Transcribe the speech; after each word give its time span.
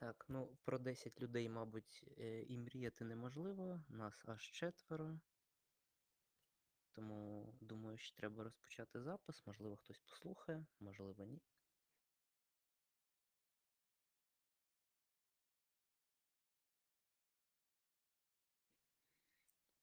Так, 0.00 0.24
ну 0.28 0.56
про 0.64 0.78
10 0.78 1.20
людей, 1.20 1.48
мабуть, 1.48 2.04
е, 2.18 2.42
і 2.42 2.58
мріяти 2.58 3.04
неможливо. 3.04 3.80
Нас 3.88 4.24
аж 4.26 4.42
четверо. 4.42 5.20
Тому 6.92 7.52
думаю, 7.60 7.98
що 7.98 8.16
треба 8.16 8.44
розпочати 8.44 9.00
запис. 9.00 9.46
Можливо, 9.46 9.76
хтось 9.76 9.98
послухає, 9.98 10.66
можливо, 10.80 11.24
ні. 11.24 11.40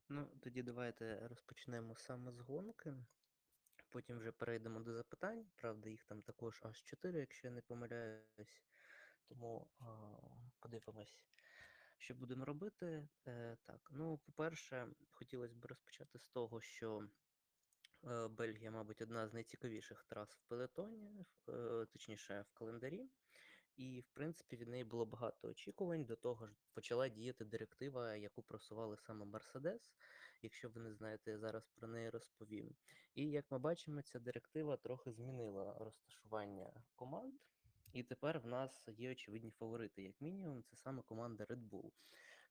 Ну, 0.10 0.28
тоді 0.42 0.64
давайте 0.64 1.28
розпочнемо 1.28 1.96
саме 1.96 2.32
з 2.32 2.40
гонки. 2.40 2.96
Потім 3.90 4.18
вже 4.18 4.32
перейдемо 4.32 4.80
до 4.80 4.94
запитань. 4.94 5.46
Правда, 5.56 5.90
їх 5.90 6.04
там 6.04 6.22
також 6.22 6.62
аж 6.64 6.84
4, 6.84 7.20
якщо 7.20 7.48
я 7.48 7.54
не 7.54 7.62
помиляюсь. 7.62 8.64
Тому 9.28 9.68
а, 9.80 9.86
подивимось, 10.60 11.20
що 11.98 12.16
будемо 12.16 12.46
робити. 12.46 13.08
Е, 13.28 13.58
так, 13.66 13.90
ну, 13.92 14.18
по-перше, 14.18 14.88
хотілося 15.10 15.56
б 15.56 15.66
розпочати 15.66 16.20
з 16.20 16.28
того, 16.28 16.62
що 16.62 17.08
е, 18.04 18.28
Бельгія, 18.28 18.72
мабуть, 18.72 19.02
одна 19.02 19.28
з 19.28 19.34
найцікавіших 19.34 20.04
трас 20.04 20.36
в 20.36 20.42
пелетоні, 20.48 21.26
е, 21.50 21.86
точніше, 21.86 22.46
в 22.50 22.54
календарі. 22.54 23.10
І, 23.78 24.02
в 24.02 24.10
принципі, 24.14 24.56
від 24.56 24.68
неї 24.68 24.84
було 24.84 25.06
багато 25.06 25.48
очікувань. 25.48 26.06
До 26.06 26.16
того 26.16 26.48
ж, 26.48 26.54
почала 26.74 27.10
діяти 27.10 27.46
директива, 27.46 28.16
яку 28.16 28.44
просували 28.44 28.98
саме 28.98 29.26
Мерседес. 29.26 29.94
Якщо 30.42 30.70
ви 30.70 30.82
не 30.82 30.94
знаєте, 30.94 31.32
я 31.32 31.38
зараз 31.38 31.70
про 31.76 31.88
неї 31.88 32.10
розповім. 32.10 32.76
І 33.16 33.30
як 33.30 33.52
ми 33.52 33.60
бачимо, 33.60 34.02
ця 34.02 34.20
директива 34.20 34.78
трохи 34.78 35.12
змінила 35.12 35.78
розташування 35.80 36.74
команд. 36.96 37.34
І 37.96 38.04
тепер 38.04 38.40
в 38.40 38.48
нас 38.48 38.88
є 38.98 39.12
очевидні 39.12 39.52
фаворити, 39.52 40.04
як 40.04 40.22
мінімум, 40.22 40.64
це 40.64 40.76
саме 40.76 41.02
команда 41.02 41.44
Red 41.44 41.70
Bull. 41.70 41.92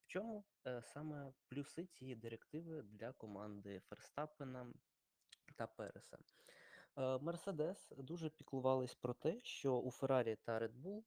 В 0.02 0.06
чому 0.06 0.44
е, 0.66 0.82
саме 0.82 1.32
плюси 1.48 1.86
цієї 1.86 2.16
директиви 2.16 2.82
для 2.82 3.12
команди 3.12 3.80
Ферстапена 3.80 4.72
та 5.56 5.66
Переса? 5.66 6.18
Мерседес 7.20 7.92
дуже 7.96 8.30
піклувались 8.30 8.94
про 8.94 9.14
те, 9.14 9.40
що 9.40 9.78
у 9.78 9.90
Феррарі 9.90 10.36
та 10.36 10.58
Red 10.58 10.82
Bull 10.82 11.02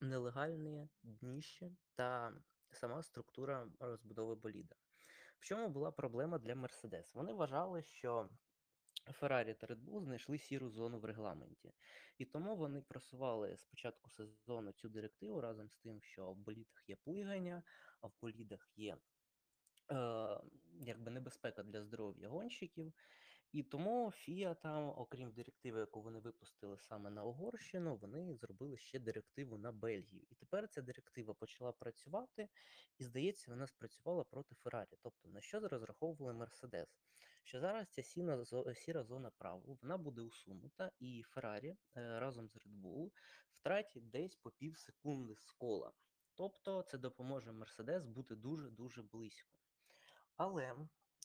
нелегальні 0.00 0.88
дніще 1.02 1.70
та 1.94 2.32
сама 2.72 3.02
структура 3.02 3.68
розбудови 3.80 4.34
боліда. 4.34 4.74
В 5.38 5.44
чому 5.44 5.68
була 5.68 5.90
проблема 5.90 6.38
для 6.38 6.54
Мерседес? 6.54 7.14
Вони 7.14 7.32
вважали, 7.32 7.82
що 7.82 8.28
Феррарі 9.12 9.54
та 9.54 9.66
Red 9.66 9.84
Bull 9.84 10.02
знайшли 10.04 10.38
сіру 10.38 10.70
зону 10.70 10.98
в 10.98 11.04
регламенті, 11.04 11.72
і 12.18 12.24
тому 12.24 12.56
вони 12.56 12.80
просували 12.80 13.56
з 13.56 13.64
початку 13.64 14.10
сезону 14.10 14.72
цю 14.72 14.88
директиву 14.88 15.40
разом 15.40 15.70
з 15.70 15.76
тим, 15.76 16.02
що 16.02 16.32
в 16.32 16.36
болідах 16.36 16.84
є 16.88 16.96
плигання, 16.96 17.62
а 18.00 18.06
в 18.06 18.12
болідах 18.20 18.72
є 18.76 18.96
е, 19.92 20.40
якби 20.80 21.10
небезпека 21.10 21.62
для 21.62 21.82
здоров'я 21.82 22.28
гонщиків. 22.28 22.92
І 23.52 23.62
тому 23.62 24.10
Фіа 24.10 24.54
там, 24.54 24.88
окрім 24.96 25.32
директиви, 25.32 25.80
яку 25.80 26.02
вони 26.02 26.18
випустили 26.18 26.78
саме 26.78 27.10
на 27.10 27.24
Угорщину, 27.24 27.96
вони 27.96 28.34
зробили 28.34 28.76
ще 28.76 28.98
директиву 28.98 29.58
на 29.58 29.72
Бельгію. 29.72 30.26
І 30.30 30.34
тепер 30.34 30.68
ця 30.68 30.82
директива 30.82 31.34
почала 31.34 31.72
працювати, 31.72 32.48
і 32.98 33.04
здається, 33.04 33.50
вона 33.50 33.66
спрацювала 33.66 34.24
проти 34.24 34.54
Феррарі. 34.54 34.98
Тобто 35.02 35.28
на 35.28 35.40
що 35.40 35.60
розраховували 35.60 36.34
Мерседес? 36.34 36.88
Що 37.46 37.60
зараз 37.60 37.88
ця 37.88 38.02
сіна, 38.02 38.44
сіра 38.74 39.04
зона 39.04 39.30
правил 39.30 39.78
вона 39.82 39.96
буде 39.96 40.20
усунута, 40.20 40.90
і 40.98 41.22
Феррарі 41.22 41.68
е, 41.68 41.76
разом 42.20 42.48
з 42.48 42.56
Red 42.56 42.80
Bull 42.82 43.10
втратять 43.50 44.10
десь 44.10 44.36
по 44.36 44.50
пів 44.50 44.78
секунди 44.78 45.34
з 45.36 45.52
кола. 45.52 45.92
Тобто 46.34 46.82
це 46.82 46.98
допоможе 46.98 47.52
Мерседес 47.52 48.04
бути 48.04 48.34
дуже-дуже 48.34 49.02
близько. 49.02 49.50
Але 50.36 50.76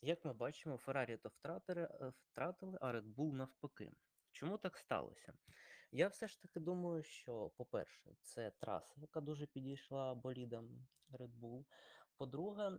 як 0.02 0.24
ми 0.24 0.32
бачимо, 0.32 0.76
Феррарі 0.76 1.16
то 1.16 1.28
втратили, 1.28 1.82
е, 1.82 2.12
втратили, 2.16 2.78
а 2.80 2.92
Red 2.92 3.14
Bull 3.14 3.32
навпаки. 3.32 3.92
Чому 4.32 4.58
так 4.58 4.78
сталося? 4.78 5.32
Я 5.92 6.08
все 6.08 6.28
ж 6.28 6.42
таки 6.42 6.60
думаю, 6.60 7.02
що, 7.02 7.50
по-перше, 7.56 8.10
це 8.20 8.50
траса, 8.50 8.94
яка 8.96 9.20
дуже 9.20 9.46
підійшла 9.46 10.14
болідам 10.14 10.86
Red 11.10 11.40
Bull. 11.40 11.64
По-друге, 12.16 12.78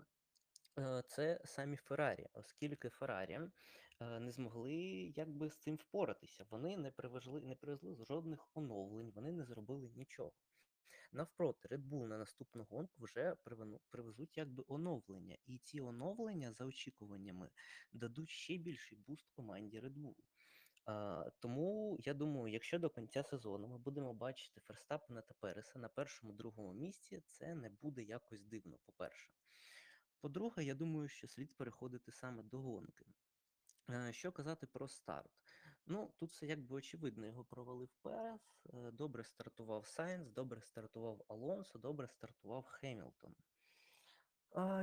це 1.07 1.41
самі 1.45 1.77
Феррарі, 1.77 2.27
оскільки 2.33 2.89
Феррарі 2.89 3.33
е, 3.33 4.19
не 4.19 4.31
змогли 4.31 4.73
якби 5.15 5.49
з 5.49 5.57
цим 5.57 5.75
впоратися. 5.75 6.45
Вони 6.49 6.77
не 6.77 6.91
привезли, 6.91 7.41
не 7.41 7.55
привезли 7.55 7.95
жодних 7.95 8.47
оновлень, 8.53 9.11
вони 9.11 9.31
не 9.31 9.45
зробили 9.45 9.91
нічого. 9.95 10.33
Навпроти, 11.11 11.67
Red 11.67 11.89
Bull 11.89 12.07
на 12.07 12.17
наступну 12.17 12.63
гонку 12.63 13.03
вже 13.03 13.35
привезуть 13.89 14.37
якби 14.37 14.63
оновлення, 14.67 15.37
і 15.45 15.59
ці 15.59 15.81
оновлення 15.81 16.53
за 16.53 16.65
очікуваннями 16.65 17.49
дадуть 17.93 18.29
ще 18.29 18.57
більший 18.57 18.97
буст 18.97 19.29
команді 19.29 19.79
Red 19.79 19.93
Bull. 19.93 20.15
А, 20.85 21.29
Тому 21.39 21.97
я 21.99 22.13
думаю, 22.13 22.53
якщо 22.53 22.79
до 22.79 22.89
кінця 22.89 23.23
сезону 23.23 23.67
ми 23.67 23.77
будемо 23.77 24.13
бачити 24.13 24.61
Ферстапена 24.61 25.21
та 25.21 25.33
Переса 25.39 25.79
на 25.79 25.89
першому 25.89 26.33
другому 26.33 26.73
місці, 26.73 27.23
це 27.29 27.55
не 27.55 27.69
буде 27.69 28.03
якось 28.03 28.43
дивно, 28.43 28.77
по-перше. 28.85 29.42
По-друге, 30.23 30.63
я 30.63 30.75
думаю, 30.75 31.07
що 31.07 31.27
слід 31.27 31.57
переходити 31.57 32.11
саме 32.11 32.43
до 32.43 32.59
гонки. 32.59 33.05
Е, 33.89 34.13
що 34.13 34.31
казати 34.31 34.67
про 34.67 34.87
старт? 34.87 35.31
Ну, 35.85 36.13
тут 36.17 36.31
все 36.31 36.45
якби 36.45 36.75
очевидно, 36.75 37.25
його 37.25 37.45
провалив 37.45 37.89
Перес, 38.01 38.65
е, 38.73 38.91
добре 38.91 39.23
стартував 39.23 39.87
Сайнс, 39.87 40.29
добре 40.29 40.61
стартував 40.61 41.25
Алонсо, 41.27 41.79
добре 41.79 42.07
стартував 42.07 42.65
Хемілтон. 42.65 43.35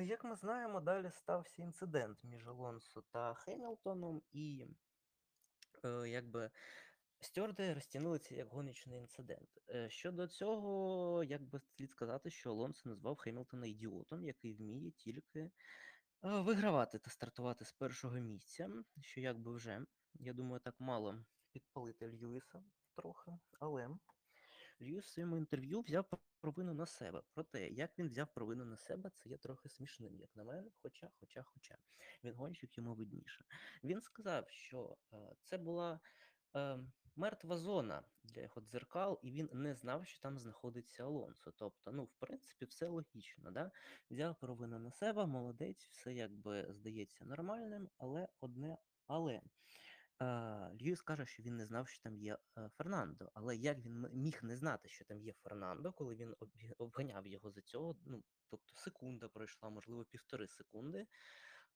Як 0.02 0.24
ми 0.24 0.36
знаємо, 0.36 0.80
далі 0.80 1.10
стався 1.10 1.62
інцидент 1.62 2.24
між 2.24 2.48
Алонсо 2.48 3.02
та 3.02 3.34
Хемілтоном, 3.34 4.22
і 4.32 4.66
е, 5.84 6.08
якби 6.08 6.50
стюарди 7.20 7.74
розтягнули 7.74 8.20
як 8.30 8.48
гоночний 8.48 8.98
інцидент. 8.98 9.48
Е, 9.68 9.90
щодо 9.90 10.26
цього, 10.28 11.24
якби 11.24 11.60
слід 11.60 11.90
сказати, 11.90 12.30
що 12.30 12.50
Алонсо 12.50 12.88
назвав 12.88 13.16
Хемілтона 13.16 13.66
ідіотом, 13.66 14.24
який 14.24 14.54
вміє 14.54 14.90
тільки 14.90 15.50
вигравати 16.22 16.98
та 16.98 17.10
стартувати 17.10 17.64
з 17.64 17.72
першого 17.72 18.18
місця, 18.18 18.70
що 19.00 19.20
якби 19.20 19.52
вже, 19.52 19.86
я 20.14 20.32
думаю, 20.32 20.60
так 20.60 20.80
мало 20.80 21.24
підпалити 21.52 22.08
Льюіса 22.08 22.62
трохи, 22.94 23.30
але 23.60 23.88
Льюіс 24.82 25.04
в 25.04 25.08
своєму 25.08 25.36
інтерв'ю 25.36 25.80
взяв 25.80 26.04
провину 26.40 26.74
на 26.74 26.86
себе. 26.86 27.22
Проте, 27.34 27.68
як 27.68 27.98
він 27.98 28.08
взяв 28.08 28.34
провину 28.34 28.64
на 28.64 28.76
себе, 28.76 29.10
це 29.10 29.28
є 29.28 29.36
трохи 29.36 29.68
смішним, 29.68 30.16
як 30.16 30.36
на 30.36 30.44
мене. 30.44 30.70
Хоча, 30.82 31.10
хоча, 31.20 31.42
хоча 31.42 31.78
він 32.24 32.34
гонщик 32.34 32.78
йому 32.78 32.94
видніше. 32.94 33.44
Він 33.84 34.00
сказав, 34.00 34.50
що 34.50 34.96
е, 35.12 35.16
це 35.42 35.58
була 35.58 36.00
е, 36.56 36.78
мертва 37.20 37.56
зона 37.56 38.02
для 38.24 38.42
його 38.42 38.60
дзеркал, 38.60 39.20
і 39.22 39.30
він 39.30 39.48
не 39.52 39.74
знав, 39.74 40.06
що 40.06 40.20
там 40.20 40.38
знаходиться 40.38 41.04
Алонсо. 41.04 41.52
Тобто, 41.52 41.92
ну, 41.92 42.04
в 42.04 42.14
принципі, 42.18 42.64
все 42.64 42.86
логічно. 42.86 43.50
Да? 43.50 43.70
Взяв 44.10 44.36
провину 44.40 44.78
на 44.78 44.90
себе, 44.90 45.26
молодець, 45.26 45.84
все 45.84 46.14
якби 46.14 46.66
здається 46.70 47.24
нормальним, 47.24 47.88
але 47.98 48.28
одне 48.40 48.78
але. 49.06 49.40
Льюіс 50.82 51.02
каже, 51.02 51.26
що 51.26 51.42
він 51.42 51.56
не 51.56 51.66
знав, 51.66 51.88
що 51.88 52.02
там 52.02 52.16
є 52.16 52.38
е, 52.58 52.68
Фернандо. 52.68 53.30
Але 53.34 53.56
як 53.56 53.78
він 53.78 54.08
міг 54.12 54.40
не 54.42 54.56
знати, 54.56 54.88
що 54.88 55.04
там 55.04 55.20
є 55.20 55.32
Фернандо, 55.32 55.92
коли 55.92 56.14
він 56.14 56.34
обганяв 56.78 57.26
його 57.26 57.50
за 57.50 57.60
цього? 57.60 57.96
Ну, 58.06 58.24
тобто 58.50 58.76
секунда 58.76 59.28
пройшла, 59.28 59.70
можливо, 59.70 60.04
півтори 60.04 60.48
секунди. 60.48 61.06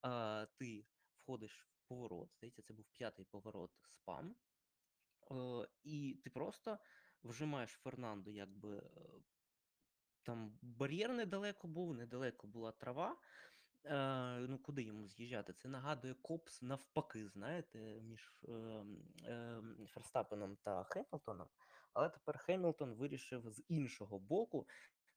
А, 0.03 0.47
Ти 0.59 0.85
входиш 1.17 1.69
в 1.73 1.89
поворот, 1.89 2.31
здається, 2.37 2.63
це 2.63 2.75
був 2.75 2.87
п'ятий 2.93 3.25
поворот 3.25 3.71
спам, 3.89 4.31
е, 4.31 4.35
і 5.83 6.21
ти 6.25 6.31
просто 6.31 6.79
вжимаєш 7.25 7.71
Фернандо, 7.71 8.31
якби 8.31 8.77
е, 8.77 8.83
там 10.23 10.59
бар'єр 10.63 11.13
недалеко 11.13 11.69
був, 11.69 11.95
недалеко 11.95 12.47
була 12.47 12.73
трава. 12.73 13.17
Е, 13.85 14.39
ну, 14.49 14.59
куди 14.59 14.83
йому 14.83 15.09
з'їжджати? 15.09 15.53
Це 15.53 15.69
нагадує 15.69 16.15
Копс 16.15 16.63
навпаки, 16.63 17.29
знаєте, 17.29 17.79
між 18.01 18.33
е, 18.49 18.53
е, 19.25 19.63
Ферстапеном 19.89 20.57
та 20.57 20.85
Хемілтоном. 20.85 21.49
Але 21.93 22.09
тепер 22.09 22.39
Хемілтон 22.39 22.95
вирішив 22.95 23.51
з 23.51 23.63
іншого 23.69 24.19
боку 24.19 24.67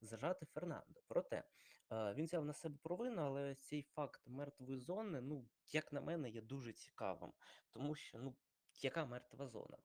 зажати 0.01 0.45
Фернандо. 0.45 1.01
Проте 1.07 1.43
е, 1.91 2.13
він 2.13 2.25
взяв 2.25 2.45
на 2.45 2.53
себе 2.53 2.77
провину, 2.83 3.21
але 3.21 3.55
цей 3.55 3.81
факт 3.81 4.21
мертвої 4.27 4.79
зони, 4.79 5.21
ну, 5.21 5.45
як 5.71 5.93
на 5.93 6.01
мене, 6.01 6.29
є 6.29 6.41
дуже 6.41 6.73
цікавим, 6.73 7.33
тому 7.71 7.95
що 7.95 8.17
ну, 8.17 8.35
яка 8.81 9.05
мертва 9.05 9.47
зона? 9.47 9.77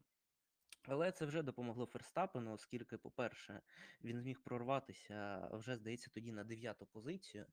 Але 0.88 1.12
це 1.12 1.26
вже 1.26 1.42
допомогло 1.42 1.86
Ферстапену, 1.86 2.52
оскільки, 2.52 2.98
по-перше, 2.98 3.60
він 4.04 4.20
зміг 4.20 4.40
прорватися 4.44 5.48
вже, 5.52 5.76
здається, 5.76 6.10
тоді 6.14 6.32
на 6.32 6.44
дев'яту 6.44 6.86
позицію. 6.86 7.46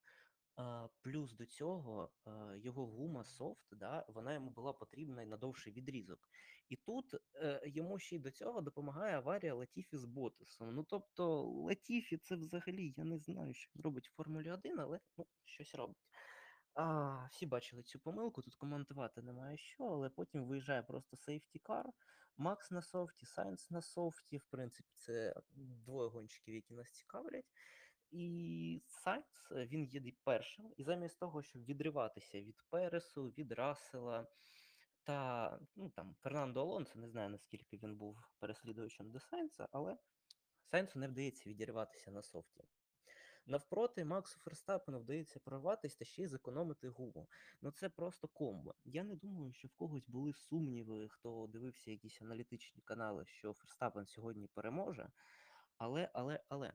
Плюс 1.02 1.34
до 1.34 1.46
цього 1.46 2.10
його 2.56 2.88
гума 2.88 3.24
софт, 3.24 3.68
да, 3.72 4.06
вона 4.08 4.34
йому 4.34 4.50
була 4.50 4.74
потрібна 4.74 5.26
на 5.26 5.38
довший 5.38 5.74
відрізок. 5.74 6.30
І 6.70 6.76
тут 6.76 7.16
е, 7.36 7.62
йому 7.66 8.00
ще 8.00 8.16
й 8.16 8.20
до 8.20 8.32
цього 8.32 8.62
допомагає 8.62 9.18
аварія 9.18 9.54
Латіфі 9.54 9.98
з 9.98 10.06
Ботасом. 10.06 10.76
Ну 10.76 10.84
тобто 10.84 11.44
Латіфі 11.44 12.18
це 12.18 12.36
взагалі, 12.36 12.94
я 12.98 13.04
не 13.04 13.18
знаю, 13.18 13.54
що 13.54 13.72
робить 13.84 14.08
в 14.08 14.16
Формулі 14.16 14.52
1, 14.52 14.80
але 14.80 15.00
ну, 15.18 15.26
щось 15.46 15.76
робить. 15.76 15.98
А, 16.74 17.26
всі 17.32 17.46
бачили 17.46 17.84
цю 17.84 18.00
помилку, 18.00 18.42
тут 18.42 18.56
коментувати 18.56 19.22
немає 19.22 19.58
що, 19.58 19.84
але 19.84 20.10
потім 20.10 20.46
виїжджає 20.46 20.84
просто 20.84 21.18
сейфті-кар, 21.18 21.86
Макс 22.38 22.72
на 22.72 22.82
софті, 22.82 23.26
Сайнс 23.26 23.72
на 23.72 23.82
софті. 23.82 24.38
В 24.38 24.46
принципі, 24.50 24.90
це 24.94 25.34
двоє 25.56 26.10
гонщиків, 26.10 26.56
які 26.56 26.74
нас 26.74 26.92
цікавлять. 26.92 27.46
І 28.12 28.84
Сайнс 28.88 29.52
е, 29.52 29.66
він 29.66 29.86
їде 29.86 30.12
першим, 30.24 30.74
і 30.78 30.84
замість 30.84 31.20
того, 31.20 31.44
щоб 31.44 31.66
відриватися 31.66 32.42
від 32.42 32.56
Пересу, 32.70 33.26
від 33.26 33.52
Рассела 33.52 34.28
та 35.04 35.60
ну 35.76 35.90
там 35.90 36.16
Фернандо 36.20 36.62
Алонсо, 36.62 37.00
не 37.00 37.10
знаю 37.10 37.30
наскільки 37.30 37.78
він 37.78 37.96
був 37.96 38.18
переслідувачем 38.40 39.12
до 39.12 39.20
Сайнса, 39.20 39.68
але 39.72 39.98
Сайнсу 40.72 41.00
не 41.00 41.08
вдається 41.08 41.50
відірватися 41.50 42.12
на 42.12 42.22
софті. 42.24 42.64
Навпроти, 43.50 44.06
Максу 44.06 44.40
Ферстапену 44.40 45.00
вдається 45.00 45.40
прорватися 45.40 45.98
та 45.98 46.06
ще 46.06 46.24
й 46.24 46.28
зекономити 46.28 46.90
гуму. 46.90 47.28
Ну 47.62 47.72
це 47.72 47.90
просто 47.90 48.28
комбо. 48.28 48.76
Я 48.86 49.04
не 49.04 49.16
думаю, 49.16 49.54
що 49.54 49.68
в 49.68 49.72
когось 49.72 50.08
були 50.08 50.34
сумніви, 50.34 51.10
хто 51.10 51.48
дивився 51.48 51.92
якісь 51.92 52.22
аналітичні 52.22 52.82
канали, 52.82 53.26
що 53.26 53.54
Ферстапен 53.54 54.06
сьогодні 54.06 54.48
переможе. 54.48 55.10
Але, 55.78 56.10
але, 56.14 56.44
але. 56.50 56.74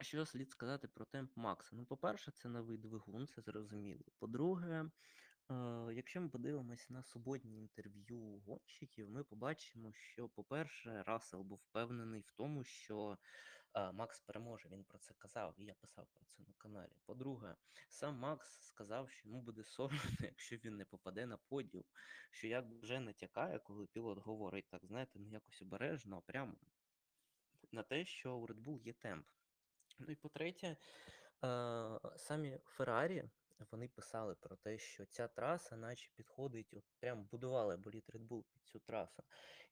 Що 0.00 0.26
слід 0.26 0.50
сказати 0.50 0.88
про 0.88 1.04
темп 1.04 1.36
Макса? 1.36 1.76
Ну, 1.76 1.84
по-перше, 1.84 2.30
це 2.30 2.48
новий 2.48 2.78
двигун, 2.78 3.26
це 3.26 3.42
зрозуміло. 3.42 4.04
По-друге, 4.18 4.84
е, 5.50 5.88
якщо 5.94 6.20
ми 6.20 6.28
подивимось 6.28 6.90
на 6.90 7.02
суботні 7.02 7.58
інтерв'ю 7.58 8.20
гонщиків, 8.46 9.10
ми 9.10 9.24
побачимо, 9.24 9.92
що, 9.92 10.28
по-перше, 10.28 11.02
Рассел 11.06 11.42
був 11.42 11.58
впевнений 11.58 12.20
в 12.20 12.30
тому, 12.30 12.64
що 12.64 13.18
Макс 13.74 14.20
переможе. 14.20 14.68
Він 14.68 14.84
про 14.84 14.98
це 14.98 15.14
казав, 15.18 15.54
і 15.58 15.64
я 15.64 15.74
писав 15.74 16.06
про 16.14 16.24
це 16.26 16.42
на 16.42 16.54
каналі. 16.58 16.92
По-друге, 17.04 17.56
сам 17.88 18.16
Макс 18.16 18.60
сказав, 18.60 19.10
що 19.10 19.28
йому 19.28 19.40
буде 19.42 19.64
соромно, 19.64 20.00
якщо 20.20 20.56
він 20.56 20.76
не 20.76 20.84
попаде 20.84 21.26
на 21.26 21.36
подіум, 21.36 21.84
що 22.30 22.46
як 22.46 22.64
вже 22.82 23.00
натякає, 23.00 23.58
коли 23.58 23.86
пілот 23.86 24.18
говорить 24.18 24.68
так, 24.68 24.86
знаєте, 24.86 25.18
не 25.18 25.28
якось 25.28 25.62
обережно, 25.62 26.16
а 26.16 26.20
прямо 26.20 26.54
на 27.72 27.82
те, 27.82 28.04
що 28.04 28.36
у 28.36 28.46
Red 28.46 28.62
Bull 28.62 28.80
є 28.82 28.92
темп. 28.92 29.26
Ну 29.98 30.06
і 30.06 30.16
по-третє, 30.16 30.76
самі 32.16 32.58
Феррарі 32.64 33.30
вони 33.70 33.88
писали 33.88 34.34
про 34.34 34.56
те, 34.56 34.78
що 34.78 35.06
ця 35.06 35.28
траса, 35.28 35.76
наче 35.76 36.10
підходить, 36.16 36.74
от 36.74 36.84
прям 37.00 37.24
будували 37.24 37.76
боліт 37.76 38.10
Red 38.10 38.28
Bull 38.28 38.44
під 38.52 38.62
цю 38.64 38.78
трасу. 38.78 39.22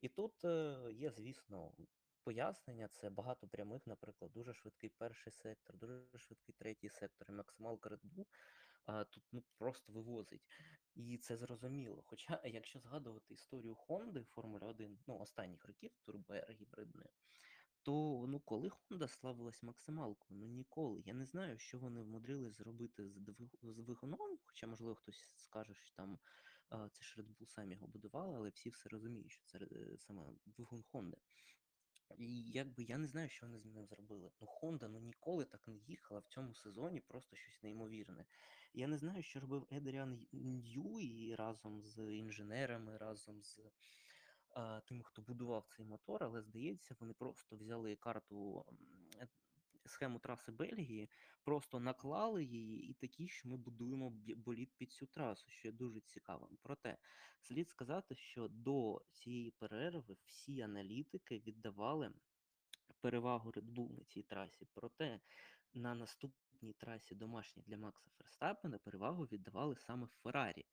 І 0.01 0.09
тут 0.09 0.45
е, 0.45 0.79
є, 0.93 1.11
звісно, 1.11 1.73
пояснення. 2.29 2.89
Це 2.89 3.11
багато 3.11 3.49
прямих, 3.49 3.87
наприклад, 3.87 4.33
дуже 4.33 4.55
швидкий 4.55 4.91
перший 4.91 5.33
сектор, 5.33 5.77
дуже 5.77 6.19
швидкий 6.19 6.55
третій 6.59 6.89
сектор, 6.89 7.31
і 7.31 7.33
максималка 7.33 7.91
Red 7.91 8.01
Bull 8.01 8.27
а, 8.87 9.05
тут 9.05 9.25
ну, 9.33 9.43
просто 9.59 9.93
вивозить. 9.93 10.43
І 10.95 11.19
це 11.19 11.37
зрозуміло. 11.37 12.03
Хоча, 12.07 12.41
якщо 12.45 12.79
згадувати 12.79 13.35
історію 13.35 13.75
Хонди 13.75 14.25
Формули 14.25 14.67
1, 14.67 14.99
ну, 15.07 15.19
останніх 15.19 15.65
років 15.65 15.91
турбоер 16.03 16.57
гібридної, 16.61 17.09
то 17.83 18.25
ну 18.29 18.41
коли 18.41 18.69
Honda 18.69 19.09
славилась 19.09 19.63
максималкою? 19.63 20.41
Ну 20.41 20.47
ніколи. 20.47 21.03
Я 21.07 21.15
не 21.15 21.27
знаю, 21.27 21.59
що 21.59 21.79
вони 21.79 22.03
вмудрились 22.03 22.57
зробити 22.57 23.09
з 23.09 23.17
двиг... 23.17 23.49
двигуном, 23.63 24.39
хоча, 24.47 24.67
можливо, 24.67 24.95
хтось 24.95 25.35
скаже, 25.37 25.75
що 25.75 25.95
там 25.97 26.19
це 26.71 27.05
ж 27.05 27.21
Red 27.21 27.27
Bull 27.37 27.47
самі 27.47 27.75
його 27.75 27.87
будували, 27.87 28.37
але 28.37 28.49
всі 28.49 28.71
все 28.71 28.89
розуміють, 28.89 29.33
що 29.33 29.45
це 29.45 29.59
е, 29.59 29.99
саме 29.99 30.23
двигун 30.47 30.85
Honda. 30.93 31.17
І 32.19 32.51
якби 32.51 32.83
я 32.83 32.99
не 32.99 33.07
знаю, 33.07 33.29
що 33.29 33.47
вони 33.47 33.59
з 33.59 33.65
ним 33.65 33.87
зробили. 33.87 34.31
Ну, 34.41 34.47
Honda 34.47 34.89
ну 34.89 35.01
ніколи 35.01 35.45
так 35.45 35.69
не 35.69 35.77
їхала 35.77 36.21
в 36.21 36.27
цьому 36.27 36.55
сезоні, 36.55 37.01
просто 37.01 37.37
щось 37.37 37.63
неймовірне. 37.63 38.25
Я 38.75 38.87
не 38.87 38.99
знаю, 38.99 39.23
що 39.23 39.41
робив 39.41 39.67
Едріан 39.73 40.27
Ньюї 40.33 41.35
разом 41.35 41.83
з 41.83 41.99
інженерами, 41.99 42.97
разом 42.97 43.43
з 43.43 43.61
а, 44.51 44.81
тим, 44.81 45.03
хто 45.03 45.23
будував 45.23 45.67
цей 45.77 45.85
мотор, 45.85 46.25
але 46.25 46.43
здається, 46.43 46.97
вони 47.01 47.13
просто 47.13 47.57
взяли 47.57 47.97
карту 47.97 48.65
схему 49.89 50.19
траси 50.19 50.53
Бельгії, 50.53 51.11
просто 51.43 51.81
наклали 51.81 52.45
її 52.45 52.91
і 52.91 52.95
такі, 52.95 53.29
що 53.29 53.49
ми 53.49 53.57
будуємо 53.57 54.11
болід 54.37 54.73
під 54.77 54.93
цю 54.93 55.07
трасу, 55.07 55.51
що 55.51 55.69
є 55.69 55.73
дуже 55.73 56.01
цікавим. 56.01 56.59
Проте 56.63 56.99
слід 57.41 57.69
сказати, 57.69 58.15
що 58.15 58.49
до 58.49 59.03
цієї 59.13 59.51
перерви 59.51 60.17
всі 60.25 60.61
аналітики 60.61 61.39
віддавали 61.39 62.13
перевагу 63.01 63.51
Red 63.51 63.75
Bull 63.75 63.99
на 63.99 64.05
цій 64.05 64.23
трасі. 64.23 64.67
Проте 64.75 65.21
на 65.75 65.95
наступній 65.95 66.73
трасі 66.73 67.15
домашній 67.15 67.63
для 67.67 67.79
Макса 67.79 68.11
Ферстапена 68.19 68.79
перевагу 68.79 69.25
віддавали 69.25 69.77
саме 69.77 70.07
Феррарі. 70.07 70.67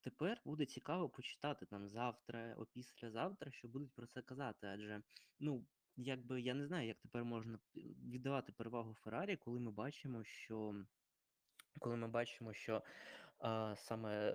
Тепер 0.00 0.40
буде 0.44 0.66
цікаво 0.66 1.08
почитати 1.08 1.66
там 1.66 1.88
завтра, 1.88 2.54
опіслязавтра, 2.54 3.50
що 3.50 3.68
будуть 3.68 3.92
про 3.92 4.06
це 4.06 4.22
казати, 4.22 4.66
адже 4.66 5.02
ну. 5.40 5.66
Якби 5.96 6.40
я 6.40 6.54
не 6.54 6.66
знаю, 6.66 6.88
як 6.88 6.98
тепер 6.98 7.24
можна 7.24 7.58
е, 7.76 7.80
віддавати 8.04 8.52
перевагу 8.52 8.94
Феррарі, 8.94 9.36
коли 9.36 9.60
ми 9.60 9.70
бачимо, 9.70 10.24
що 10.24 10.84
коли 11.78 11.96
ми 11.96 12.08
бачимо, 12.08 12.52
що 12.52 12.82
а, 13.38 13.74
саме 13.76 14.30
е, 14.30 14.32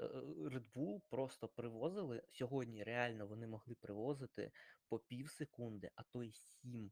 Red 0.49 0.65
Bull 0.75 1.01
просто 1.09 1.47
привозили 1.47 2.23
сьогодні. 2.29 2.83
Реально 2.83 3.27
вони 3.27 3.47
могли 3.47 3.75
привозити 3.75 4.51
по 4.89 4.99
пів 4.99 5.29
секунди, 5.29 5.91
а 5.95 6.03
то 6.03 6.23
й 6.23 6.31
7 6.31 6.91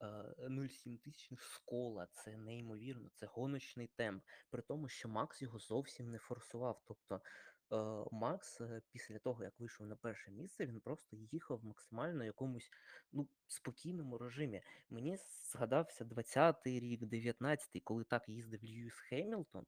0,7 0.00 0.98
тисячних 0.98 1.42
з 1.42 1.58
кола. 1.58 2.06
Це 2.12 2.36
неймовірно, 2.36 3.10
це 3.14 3.26
гоночний 3.26 3.86
темп. 3.86 4.24
При 4.50 4.62
тому, 4.62 4.88
що 4.88 5.08
Макс 5.08 5.42
його 5.42 5.58
зовсім 5.58 6.10
не 6.10 6.18
форсував. 6.18 6.82
Тобто 6.86 7.20
Макс 8.12 8.60
е, 8.60 8.82
після 8.92 9.18
того, 9.18 9.44
як 9.44 9.60
вийшов 9.60 9.86
на 9.86 9.96
перше 9.96 10.30
місце, 10.30 10.66
він 10.66 10.80
просто 10.80 11.16
їхав 11.16 11.58
в 11.58 11.64
максимально 11.64 12.24
якомусь 12.24 12.70
ну, 13.12 13.28
спокійному 13.48 14.18
режимі. 14.18 14.62
Мені 14.90 15.16
згадався 15.52 16.04
20-й 16.04 16.80
рік, 16.80 17.02
19-й, 17.02 17.80
коли 17.80 18.04
так 18.04 18.28
їздив 18.28 18.64
Льюіс 18.64 18.98
Хемілтон. 18.98 19.66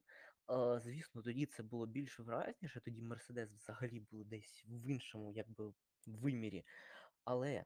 Е, 0.51 0.81
Звісно, 0.83 1.21
тоді 1.21 1.45
це 1.45 1.63
було 1.63 1.85
більш 1.87 2.19
виразніше, 2.19 2.79
тоді 2.79 3.01
Мерседес 3.01 3.49
взагалі 3.51 3.99
був 3.99 4.25
десь 4.25 4.65
в 4.67 4.87
іншому, 4.87 5.31
якби 5.31 5.73
вимірі. 6.07 6.65
Але 7.23 7.65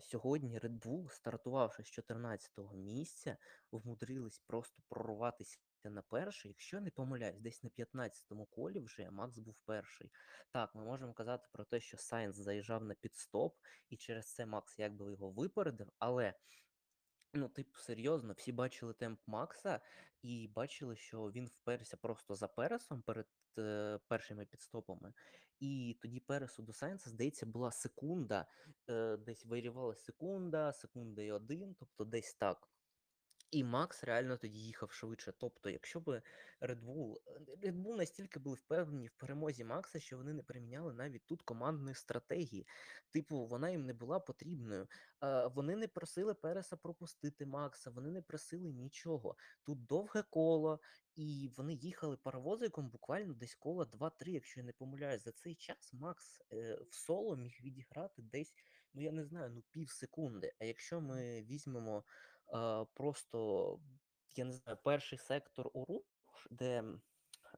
сьогодні 0.00 0.58
Red 0.58 0.80
Bull, 0.80 1.10
стартувавши 1.10 1.84
з 1.84 1.98
14-го 1.98 2.76
місця, 2.76 3.36
вмудрились 3.72 4.38
просто 4.38 4.82
прорватися 4.88 5.58
на 5.84 6.02
перший. 6.02 6.48
Якщо 6.48 6.80
не 6.80 6.90
помиляюсь, 6.90 7.40
десь 7.40 7.62
на 7.62 7.70
15-му 7.70 8.46
колі 8.46 8.80
вже 8.80 9.10
Макс 9.10 9.38
був 9.38 9.56
перший. 9.64 10.10
Так, 10.50 10.74
ми 10.74 10.84
можемо 10.84 11.12
казати 11.12 11.48
про 11.52 11.64
те, 11.64 11.80
що 11.80 11.96
Сайнс 11.96 12.36
заїжджав 12.36 12.84
на 12.84 12.94
пітстоп, 12.94 13.56
і 13.88 13.96
через 13.96 14.34
це 14.34 14.46
Макс 14.46 14.78
якби 14.78 15.10
його 15.10 15.30
випередив, 15.30 15.88
але. 15.98 16.34
Ну, 17.34 17.48
типу, 17.48 17.76
серйозно, 17.76 18.32
всі 18.32 18.52
бачили 18.52 18.94
темп 18.94 19.20
Макса 19.26 19.80
і 20.22 20.48
бачили, 20.48 20.96
що 20.96 21.22
він 21.22 21.46
вперся 21.46 21.96
просто 21.96 22.34
за 22.34 22.48
Пересом 22.48 23.02
перед 23.02 23.26
е, 23.58 23.98
першими 24.08 24.46
підстопами. 24.46 25.12
І 25.60 25.98
тоді 26.02 26.20
Пересу 26.20 26.62
до 26.62 26.72
Сайнса, 26.72 27.10
здається, 27.10 27.46
була 27.46 27.72
секунда, 27.72 28.46
е, 28.90 29.16
десь 29.16 29.46
вирівалася 29.46 30.04
секунда, 30.04 30.72
секунда 30.72 31.22
і 31.22 31.32
один, 31.32 31.74
тобто 31.74 32.04
десь 32.04 32.34
так. 32.34 32.68
І 33.50 33.64
Макс 33.64 34.04
реально 34.04 34.36
тоді 34.36 34.58
їхав 34.58 34.92
швидше. 34.92 35.32
Тобто, 35.38 35.70
якщо 35.70 36.00
б 36.00 36.22
Red 36.60 36.84
Bull, 36.84 37.16
Red 37.62 37.82
Bull 37.82 37.96
настільки 37.96 38.38
були 38.40 38.56
впевнені 38.56 39.08
в 39.08 39.12
перемозі 39.12 39.64
Макса, 39.64 40.00
що 40.00 40.16
вони 40.16 40.32
не 40.32 40.42
приміняли 40.42 40.92
навіть 40.94 41.26
тут 41.26 41.42
командної 41.42 41.94
стратегії. 41.94 42.66
Типу, 43.10 43.46
вона 43.46 43.70
їм 43.70 43.86
не 43.86 43.94
була 43.94 44.20
потрібною. 44.20 44.88
Е, 45.24 45.46
Вони 45.46 45.76
не 45.76 45.88
просили 45.88 46.34
Переса 46.34 46.76
пропустити 46.76 47.46
Макса, 47.46 47.90
вони 47.90 48.10
не 48.10 48.22
просили 48.22 48.72
нічого. 48.72 49.36
Тут 49.62 49.86
довге 49.86 50.22
коло, 50.30 50.80
і 51.14 51.50
вони 51.56 51.74
їхали 51.74 52.16
паровозиком 52.16 52.90
буквально 52.90 53.34
десь 53.34 53.54
коло 53.54 53.84
2-3, 53.84 54.28
якщо 54.28 54.60
я 54.60 54.66
не 54.66 54.72
помиляюсь. 54.72 55.24
За 55.24 55.32
цей 55.32 55.54
час 55.54 55.92
Макс 55.92 56.42
е, 56.52 56.78
в 56.90 56.94
соло 56.94 57.36
міг 57.36 57.58
відіграти 57.62 58.22
десь, 58.22 58.54
ну 58.94 59.02
я 59.02 59.12
не 59.12 59.24
знаю, 59.24 59.50
ну 59.50 59.62
пів 59.70 59.90
секунди. 59.90 60.52
А 60.58 60.64
якщо 60.64 61.00
ми 61.00 61.42
візьмемо 61.42 61.98
е, 61.98 62.27
просто, 62.94 63.80
я 64.36 64.44
не 64.44 64.52
знаю, 64.52 64.78
перший 64.84 65.18
сектор 65.18 65.70
у 65.72 65.84
рух, 65.84 66.02
де 66.50 66.84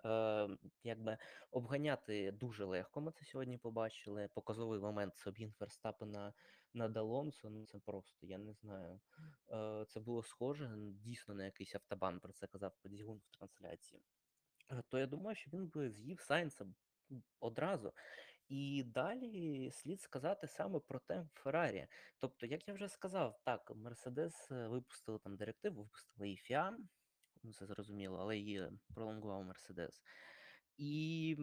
е, 0.04 0.49
якби 0.85 1.18
обганяти 1.50 2.32
дуже 2.32 2.64
легко. 2.64 3.00
Ми 3.00 3.12
це 3.12 3.25
сьогодні 3.25 3.59
побачили. 3.59 4.28
Показовий 4.35 4.80
момент 4.80 5.16
це 5.16 5.30
обгін 5.30 5.52
Ферстапена 5.52 6.32
над 6.75 6.97
Алонсо. 6.97 7.50
Ну 7.50 7.66
це 7.66 7.78
просто, 7.78 8.26
я 8.26 8.38
не 8.38 8.52
знаю. 8.52 9.00
Е, 9.50 9.85
це 9.88 10.00
було 10.00 10.23
схоже 10.23 10.70
дійсно 10.76 11.35
на 11.35 11.44
якийсь 11.44 11.75
автобан. 11.75 12.20
Про 12.20 12.32
це 12.32 12.47
казав 12.47 12.73
Подзігун 12.82 13.18
в 13.18 13.37
трансляції. 13.38 14.02
е, 14.70 14.82
то 14.88 14.99
я 14.99 15.06
думаю, 15.06 15.37
що 15.37 15.50
він 15.50 15.68
би 15.68 15.90
з'їв 15.90 16.20
Сайнса 16.20 16.66
одразу. 17.40 17.92
І 18.50 18.83
далі 18.83 19.71
слід 19.71 20.00
сказати 20.00 20.47
саме 20.47 20.80
про 20.80 20.99
темп 20.99 21.33
Феррарі. 21.35 21.87
Тобто, 22.19 22.47
як 22.47 22.69
я 22.69 22.75
вже 22.75 22.88
сказав, 22.88 23.40
так, 23.45 23.73
Мерседес 23.76 24.50
е, 24.50 24.69
випустили 24.69 25.19
там 25.19 25.37
директиву, 25.37 25.83
випустили 25.83 26.30
і 26.30 26.37
ну 27.42 27.52
це 27.52 27.66
зрозуміло, 27.66 28.19
але 28.21 28.37
її 28.37 28.69
пролонгував 28.95 29.45
Мерседес. 29.45 30.02
І 30.76 31.37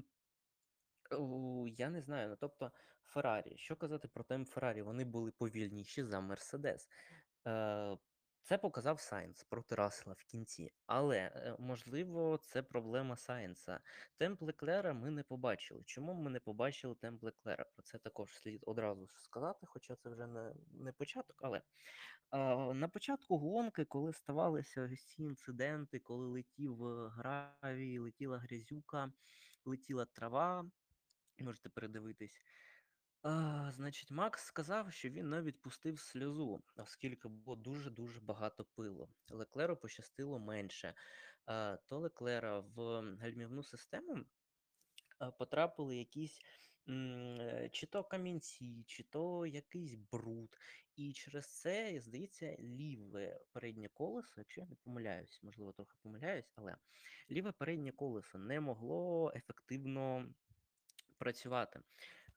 я 1.77 1.89
не 1.89 2.01
знаю, 2.01 2.29
ну 2.29 2.37
тобто 2.39 2.71
Феррарі, 3.05 3.57
що 3.57 3.75
казати 3.75 4.07
про 4.07 4.23
темп 4.23 4.47
Феррарі? 4.47 4.81
Вони 4.81 5.05
були 5.05 5.31
повільніші 5.31 6.03
за 6.03 6.21
Мерседес. 6.21 6.89
Це 8.47 8.57
показав 8.57 8.99
Сайнс 8.99 9.43
проти 9.43 9.75
Рассела 9.75 10.15
в 10.19 10.23
кінці. 10.23 10.71
Але, 10.85 11.17
е, 11.17 11.55
можливо, 11.59 12.37
це 12.37 12.63
проблема 12.63 13.15
Сайнса. 13.15 13.79
Темп 14.17 14.41
Леклера 14.41 14.93
ми 14.93 15.11
не 15.11 15.23
побачили. 15.23 15.83
Чому 15.85 16.13
ми 16.13 16.29
не 16.29 16.39
побачили 16.39 16.95
темп 16.95 17.23
Леклера? 17.23 17.65
Про 17.73 17.83
це 17.83 17.97
також 17.97 18.33
слід 18.33 18.63
одразу 18.65 19.07
сказати, 19.07 19.65
хоча 19.65 19.95
це 19.95 20.09
вже 20.09 20.27
не, 20.27 20.53
не 20.71 20.91
початок. 20.91 21.39
Але 21.43 21.57
е, 21.57 22.73
на 22.73 22.87
початку 22.87 23.37
гонки, 23.37 23.85
коли 23.85 24.13
ставалися 24.13 24.89
ці 24.95 25.23
інциденти, 25.23 25.99
коли 25.99 26.27
летів 26.27 26.87
е, 26.87 27.09
гравій, 27.09 27.99
летіла 27.99 28.37
грязюка, 28.37 29.11
летіла 29.65 30.05
трава, 30.05 30.65
можете 31.39 31.69
передивитись. 31.69 32.41
Значить, 33.71 34.11
Макс 34.11 34.43
сказав, 34.43 34.93
що 34.93 35.09
він 35.09 35.29
навіть 35.29 35.61
пустив 35.61 35.99
сльозу, 35.99 36.63
оскільки 36.75 37.27
було 37.27 37.55
дуже-дуже 37.55 38.19
багато 38.19 38.65
пилу. 38.65 39.09
Леклеру 39.29 39.77
пощастило 39.77 40.39
менше. 40.39 40.93
А, 41.45 41.77
то 41.87 41.99
Леклера 41.99 42.59
в 42.59 43.01
гальмівну 43.21 43.63
систему 43.63 44.25
потрапили 45.39 45.97
якісь 45.97 46.41
е, 46.89 47.69
чи 47.71 47.85
то 47.87 48.03
камінці, 48.03 48.83
чи 48.87 49.03
то 49.03 49.45
якийсь 49.45 49.95
бруд. 49.95 50.57
І 50.95 51.13
через 51.13 51.45
це, 51.45 51.99
здається, 51.99 52.57
ліве 52.59 53.39
переднє 53.51 53.87
колесо, 53.87 54.33
якщо 54.37 54.61
я 54.61 54.67
не 54.67 54.75
помиляюсь, 54.75 55.43
можливо, 55.43 55.71
трохи 55.71 55.97
помиляюсь, 56.03 56.51
але 56.55 56.75
ліве 57.31 57.51
переднє 57.51 57.91
колесо 57.91 58.37
не 58.37 58.59
могло 58.59 59.31
ефективно 59.35 60.33
працювати 61.17 61.81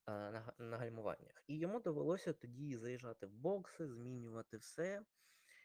на, 0.07 0.53
на 0.59 0.79
гальмуваннях. 0.79 1.43
І 1.47 1.59
йому 1.59 1.81
довелося 1.81 2.33
тоді 2.33 2.77
заїжджати 2.77 3.27
в 3.27 3.33
бокси, 3.33 3.89
змінювати 3.89 4.57
все. 4.57 5.03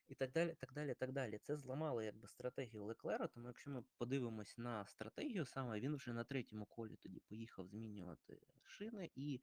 І 0.08 0.16
так 0.16 0.32
далі, 0.32 0.56
так 0.60 0.74
далі, 0.74 0.94
так 0.94 1.12
далі. 1.12 1.40
Це 1.44 1.58
зламало 1.58 2.02
якби 2.02 2.28
стратегію 2.28 2.84
Леклера. 2.84 3.28
Тому 3.28 3.48
якщо 3.48 3.72
ми 3.72 3.84
подивимось 3.98 4.58
на 4.58 4.86
стратегію, 4.86 5.46
саме 5.46 5.80
він 5.80 5.96
вже 5.96 6.14
на 6.14 6.24
третьому 6.24 6.66
колі 6.66 6.96
тоді 6.96 7.20
поїхав 7.20 7.68
змінювати 7.68 8.40
шини. 8.64 9.10
І 9.16 9.42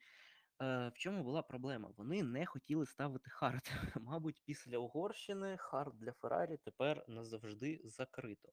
е, 0.63 0.89
в 0.89 0.99
чому 0.99 1.23
була 1.23 1.43
проблема? 1.43 1.91
Вони 1.97 2.23
не 2.23 2.47
хотіли 2.47 2.87
ставити 2.87 3.31
хард. 3.31 3.73
Мабуть, 4.01 4.43
після 4.45 4.79
Угорщини 4.79 5.57
хард 5.57 5.99
для 5.99 6.13
Феррарі 6.13 6.57
тепер 6.57 7.05
назавжди 7.09 7.81
закрито. 7.85 8.53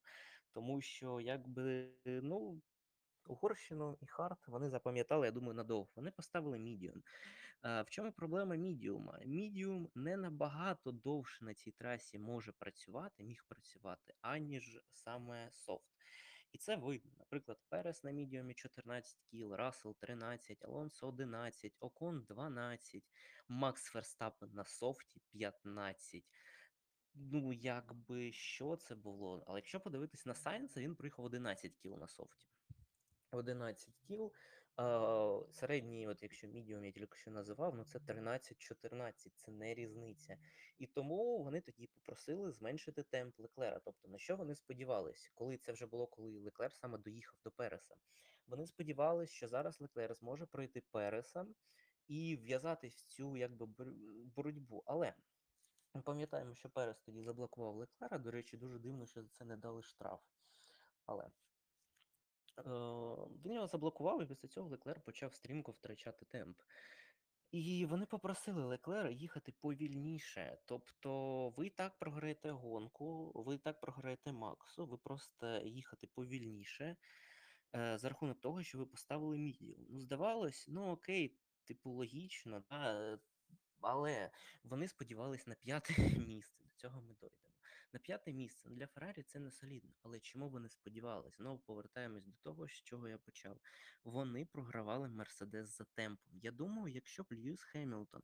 Тому 0.54 0.82
що, 0.82 1.20
якби, 1.20 1.94
ну, 2.06 2.62
Угорщину 3.30 3.98
і 4.02 4.08
хард 4.08 4.38
вони 4.48 4.70
запам'ятали, 4.70 5.26
я 5.26 5.32
думаю, 5.32 5.54
надовго. 5.54 5.90
Вони 5.96 6.12
поставили 6.12 6.60
мідіум. 6.60 7.04
В 7.64 7.86
чому 7.90 8.12
проблема 8.12 8.56
мідіума? 8.56 9.20
Мідіум 9.26 9.90
не 9.96 10.18
набагато 10.18 10.92
довше 10.92 11.46
на 11.46 11.54
цій 11.54 11.72
трасі 11.72 12.20
може 12.20 12.52
працювати, 12.52 13.24
міг 13.24 13.46
працювати, 13.48 14.14
аніж 14.22 14.80
саме 14.92 15.52
софт. 15.52 15.90
І 16.52 16.58
це 16.58 16.76
видно. 16.76 17.12
Наприклад, 17.20 17.58
Перес 17.70 18.04
на 18.04 18.12
мідіумі 18.12 18.54
14 18.54 19.20
кіл, 19.32 19.54
Рассел 19.54 19.96
13, 20.00 20.66
Алонсо 20.66 21.08
11, 21.08 21.78
Окон 21.80 22.26
12, 22.30 23.04
Макс 23.48 23.84
Ферстапен 23.86 24.50
на 24.54 24.66
софті 24.66 25.22
15. 25.32 26.24
Ну, 27.14 27.54
якби 27.54 28.32
що 28.32 28.76
це 28.76 28.96
було? 28.96 29.44
Але 29.48 29.60
якщо 29.60 29.80
подивитись 29.80 30.26
на 30.26 30.36
Сайнса, 30.36 30.82
він 30.82 30.96
приїхав 30.96 31.26
11 31.26 31.76
кіл 31.76 31.98
на 31.98 32.08
софті. 32.08 32.49
11 33.32 33.94
кіл. 34.08 34.34
А, 34.76 35.42
середній, 35.52 36.08
от 36.08 36.24
якщо 36.24 36.48
мідіум 36.48 36.86
я 36.86 36.92
тільки 36.92 37.18
що 37.18 37.32
називав, 37.32 37.76
ну 37.76 37.84
це 37.84 38.00
13-14, 38.00 39.30
це 39.36 39.52
не 39.52 39.74
різниця. 39.74 40.38
І 40.78 40.88
тому 40.88 41.44
вони 41.44 41.62
тоді 41.62 41.88
попросили 41.88 42.52
зменшити 42.52 43.04
темп 43.04 43.40
Леклера. 43.40 43.80
Тобто 43.86 44.08
на 44.08 44.18
що 44.18 44.36
вони 44.36 44.56
сподівалися, 44.56 45.32
коли 45.36 45.58
це 45.58 45.72
вже 45.72 45.86
було, 45.86 46.08
коли 46.08 46.40
Леклер 46.40 46.74
саме 46.74 46.98
доїхав 46.98 47.40
до 47.44 47.52
Переса. 47.52 47.96
Вони 48.48 48.68
сподівалися, 48.68 49.34
що 49.34 49.48
зараз 49.48 49.82
Леклер 49.82 50.16
зможе 50.16 50.46
пройти 50.46 50.82
Переса 50.92 51.46
і 52.08 52.38
в'язатись 52.38 52.96
в 52.96 53.06
цю 53.06 53.38
якби 53.38 53.68
боротьбу. 54.36 54.84
Але 54.86 55.14
ми 55.94 56.02
пам'ятаємо, 56.02 56.56
що 56.56 56.70
Перес 56.70 57.00
тоді 57.00 57.24
заблокував 57.24 57.76
Леклера. 57.76 58.18
До 58.18 58.32
речі, 58.32 58.58
дуже 58.58 58.80
дивно, 58.80 59.06
що 59.06 59.22
за 59.24 59.30
це 59.30 59.46
не 59.46 59.58
дали 59.58 59.84
штраф. 59.84 60.22
Але 61.06 61.32
Е, 62.66 63.09
він 63.46 63.54
його 63.54 63.68
заблокував, 63.68 64.24
і 64.24 64.26
після 64.26 64.48
цього 64.48 64.70
Леклер 64.70 65.02
почав 65.02 65.34
стрімко 65.34 65.72
втрачати 65.72 66.26
темп. 66.26 66.58
І 67.52 67.86
вони 67.86 68.06
попросили 68.06 68.64
Леклера 68.64 69.10
їхати 69.10 69.54
повільніше. 69.60 70.58
Тобто, 70.66 71.50
ви 71.50 71.70
так 71.70 72.00
програєте 72.00 72.52
гонку, 72.52 73.32
ви 73.36 73.58
так 73.58 73.80
програєте 73.80 74.32
Максу, 74.32 74.86
ви 74.86 74.98
просто 74.98 75.62
їхати 75.62 76.08
повільніше 76.08 76.96
е, 77.76 77.98
за 77.98 78.10
рахунок 78.10 78.42
того, 78.42 78.64
що 78.64 78.78
ви 78.78 78.86
поставили 78.86 79.38
мідіум. 79.38 79.86
Ну, 79.90 80.00
здавалось, 80.00 80.66
ну 80.68 80.92
окей, 80.92 81.38
типу, 81.64 81.90
логічно, 81.92 82.64
да, 82.70 83.12
е, 83.14 83.20
але 83.82 84.32
вони 84.64 84.88
сподівались 84.88 85.48
на 85.48 85.56
п'яте 85.56 85.94
місце. 86.28 86.64
До 86.64 86.76
цього 86.76 87.02
ми 87.02 87.16
дойдемо. 87.22 87.59
На 87.94 88.00
п'яте 88.00 88.34
місце 88.34 88.70
ну, 88.70 88.76
для 88.76 88.88
Феррарі 88.88 89.24
це 89.24 89.40
не 89.40 89.52
солідно, 89.52 89.92
але 90.04 90.20
чому 90.20 90.50
вони 90.50 90.70
сподівалися? 90.70 91.38
Знову 91.38 91.60
повертаємось 91.60 92.26
до 92.26 92.38
того, 92.44 92.68
з 92.68 92.72
чого 92.72 93.08
я 93.08 93.18
почав. 93.18 93.58
Вони 94.04 94.46
програвали 94.46 95.08
Мерседес 95.08 95.78
за 95.78 95.84
темпом. 95.84 96.40
Я 96.42 96.52
думаю, 96.52 96.94
якщо 96.96 97.24
б 97.24 97.28
Льюіс 97.32 97.64
Хемілтон 97.64 98.22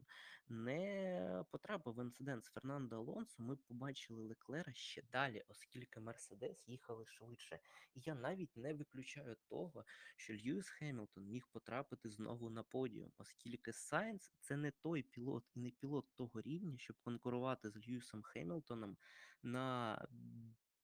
не 0.47 1.43
потрапив 1.51 1.93
в 1.93 2.01
інцидент 2.01 2.45
з 2.45 2.47
Фернандо 2.47 2.95
Алонсо, 2.95 3.43
ми 3.43 3.55
б 3.55 3.57
побачили 3.67 4.23
Леклера 4.23 4.73
ще 4.73 5.03
далі, 5.11 5.43
оскільки 5.47 5.99
Мерседес 5.99 6.67
їхали 6.67 7.05
швидше. 7.05 7.59
І 7.95 8.01
я 8.05 8.15
навіть 8.15 8.57
не 8.57 8.73
виключаю 8.73 9.35
того, 9.49 9.85
що 10.15 10.33
Льюіс 10.33 10.69
Хемілтон 10.69 11.23
міг 11.23 11.47
потрапити 11.51 12.09
знову 12.09 12.49
на 12.49 12.63
подіум, 12.63 13.11
оскільки 13.17 13.73
Сайнс 13.73 14.33
це 14.39 14.57
не 14.57 14.71
той 14.71 15.03
пілот 15.03 15.43
і 15.55 15.59
не 15.59 15.71
пілот 15.71 16.05
того 16.15 16.41
рівня, 16.41 16.77
щоб 16.77 16.97
конкурувати 17.01 17.69
з 17.69 17.77
Льюісом 17.77 18.21
Хемілтоном 18.21 18.97
на 19.45 20.07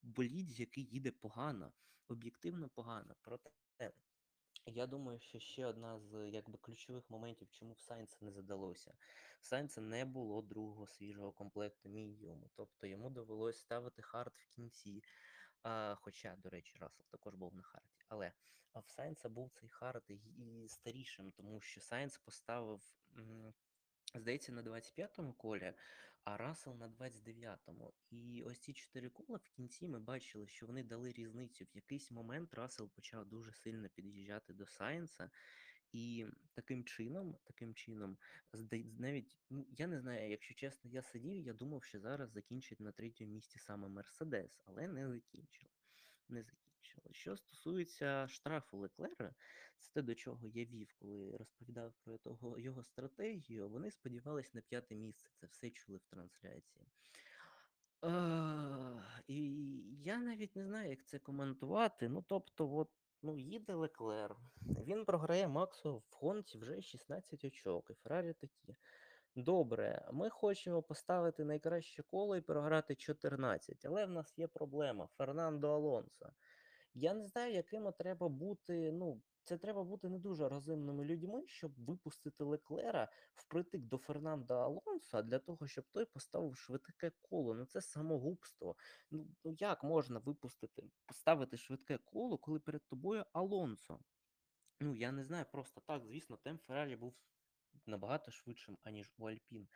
боліді, 0.01 0.53
який 0.53 0.83
їде 0.83 1.11
погано, 1.11 1.73
об'єктивно 2.07 2.69
погано. 2.69 3.15
Проте 3.21 3.51
я 4.65 4.87
думаю, 4.87 5.19
що 5.19 5.39
ще 5.39 5.65
одна 5.65 5.99
з 5.99 6.29
якби 6.29 6.57
ключових 6.57 7.09
моментів, 7.09 7.49
чому 7.51 7.73
в 7.73 7.79
Сайнса 7.79 8.17
не 8.21 8.31
задалося. 8.31 8.93
В 9.39 9.45
Сайнса 9.45 9.81
не 9.81 10.05
було 10.05 10.41
другого 10.41 10.87
свіжого 10.87 11.31
комплекту 11.31 11.89
мідіуму, 11.89 12.49
тобто 12.55 12.87
йому 12.87 13.09
довелось 13.09 13.59
ставити 13.59 14.01
хард 14.01 14.33
в 14.35 14.55
кінці. 14.55 15.03
А, 15.63 15.95
Хоча, 16.01 16.35
до 16.35 16.49
речі, 16.49 16.77
Рассел 16.79 17.05
також 17.09 17.35
був 17.35 17.55
на 17.55 17.63
харді. 17.63 18.03
Але 18.07 18.31
в 18.75 18.89
Сайнса 18.89 19.29
був 19.29 19.51
цей 19.51 19.69
хард 19.69 20.03
і 20.09 20.67
старішим, 20.67 21.31
тому 21.31 21.61
що 21.61 21.81
Сайнс 21.81 22.17
поставив. 22.17 22.81
Здається, 24.15 24.51
на 24.51 24.63
25-му 24.63 25.33
колі, 25.33 25.73
а 26.23 26.37
Рассел 26.37 26.75
на 26.75 26.89
29-му. 26.89 27.93
І 28.09 28.43
ось 28.45 28.59
ці 28.59 28.73
чотири 28.73 29.09
кола 29.09 29.37
в 29.37 29.49
кінці 29.49 29.87
ми 29.87 29.99
бачили, 29.99 30.47
що 30.47 30.65
вони 30.65 30.83
дали 30.83 31.11
різницю. 31.11 31.65
В 31.65 31.75
якийсь 31.75 32.11
момент 32.11 32.53
Рассел 32.53 32.89
почав 32.89 33.25
дуже 33.25 33.53
сильно 33.53 33.89
під'їжджати 33.89 34.53
до 34.53 34.67
Сайнса, 34.67 35.31
і 35.91 36.25
таким 36.53 36.83
чином, 36.83 37.37
таким 37.43 37.75
чином, 37.75 38.17
навіть 38.97 39.39
ну, 39.49 39.67
я 39.71 39.87
не 39.87 39.99
знаю, 39.99 40.29
якщо 40.29 40.53
чесно, 40.53 40.91
я 40.91 41.01
сидів, 41.01 41.45
я 41.45 41.53
думав, 41.53 41.83
що 41.83 41.99
зараз 41.99 42.31
закінчить 42.31 42.79
на 42.79 42.91
третьому 42.91 43.31
місці 43.31 43.59
саме 43.59 43.87
Мерседес, 43.87 44.61
але 44.65 44.87
не 44.87 45.09
закінчили. 45.09 45.71
Не 46.29 46.45
закінчили. 46.91 47.13
Що 47.13 47.37
стосується 47.37 48.27
штрафу 48.27 48.77
Леклера, 48.77 49.33
це 49.79 49.91
те, 49.93 50.01
до 50.01 50.15
чого 50.15 50.47
я 50.47 50.65
вів, 50.65 50.95
коли 50.99 51.37
розповідав 51.37 51.93
про 52.03 52.17
того, 52.17 52.59
його 52.59 52.83
стратегію. 52.83 53.69
Вони 53.69 53.91
сподівались 53.91 54.53
на 54.53 54.61
п'яте 54.61 54.95
місце. 54.95 55.29
Це 55.35 55.47
все 55.47 55.69
чули 55.69 55.97
в 55.97 56.05
трансляції. 56.05 56.85
А, 58.01 59.01
і 59.27 59.37
я 60.03 60.19
навіть 60.19 60.55
не 60.55 60.65
знаю, 60.65 60.89
як 60.89 61.05
це 61.05 61.19
коментувати. 61.19 62.09
Ну, 62.09 62.25
тобто, 62.27 62.75
от, 62.75 62.89
ну, 63.21 63.37
їде 63.37 63.73
Леклер, 63.73 64.35
він 64.61 65.05
програє 65.05 65.47
Максу 65.47 65.97
в 65.97 66.17
гонці 66.21 66.57
вже 66.57 66.81
16 66.81 67.45
очок, 67.45 67.89
і 67.89 67.93
Феррарі 67.93 68.33
такі. 68.33 68.75
Добре, 69.35 70.09
ми 70.13 70.29
хочемо 70.29 70.81
поставити 70.81 71.43
найкраще 71.43 72.03
коло 72.03 72.35
і 72.35 72.41
програти 72.41 72.95
14, 72.95 73.85
але 73.85 74.05
в 74.05 74.09
нас 74.09 74.37
є 74.37 74.47
проблема 74.47 75.07
Фернандо 75.17 75.73
Алонсо. 75.73 76.31
Я 76.93 77.13
не 77.13 77.25
знаю, 77.25 77.53
якими 77.53 77.91
треба 77.91 78.29
бути. 78.29 78.91
Ну, 78.91 79.21
це 79.43 79.57
треба 79.57 79.83
бути 79.83 80.09
не 80.09 80.19
дуже 80.19 80.49
розумними 80.49 81.05
людьми, 81.05 81.43
щоб 81.47 81.85
випустити 81.85 82.43
Леклера 82.43 83.09
впритик 83.35 83.81
до 83.81 83.97
Фернанда 83.97 84.63
Алонсо 84.63 85.21
для 85.21 85.39
того, 85.39 85.67
щоб 85.67 85.85
той 85.91 86.05
поставив 86.05 86.57
швидке 86.57 87.11
коло. 87.21 87.53
Ну 87.53 87.65
це 87.65 87.81
самогубство. 87.81 88.75
Ну, 89.11 89.27
ну 89.43 89.55
як 89.59 89.83
можна 89.83 90.19
випустити, 90.19 90.83
поставити 91.05 91.57
швидке 91.57 91.97
коло, 91.97 92.37
коли 92.37 92.59
перед 92.59 92.87
тобою 92.87 93.25
Алонсо? 93.33 93.99
Ну, 94.79 94.95
я 94.95 95.11
не 95.11 95.23
знаю, 95.23 95.45
просто 95.51 95.81
так, 95.87 96.05
звісно, 96.05 96.37
темп 96.37 96.61
Феррарі 96.61 96.95
був 96.95 97.15
набагато 97.85 98.31
швидшим, 98.31 98.77
аніж 98.83 99.13
у 99.17 99.25
Альпін. 99.25 99.67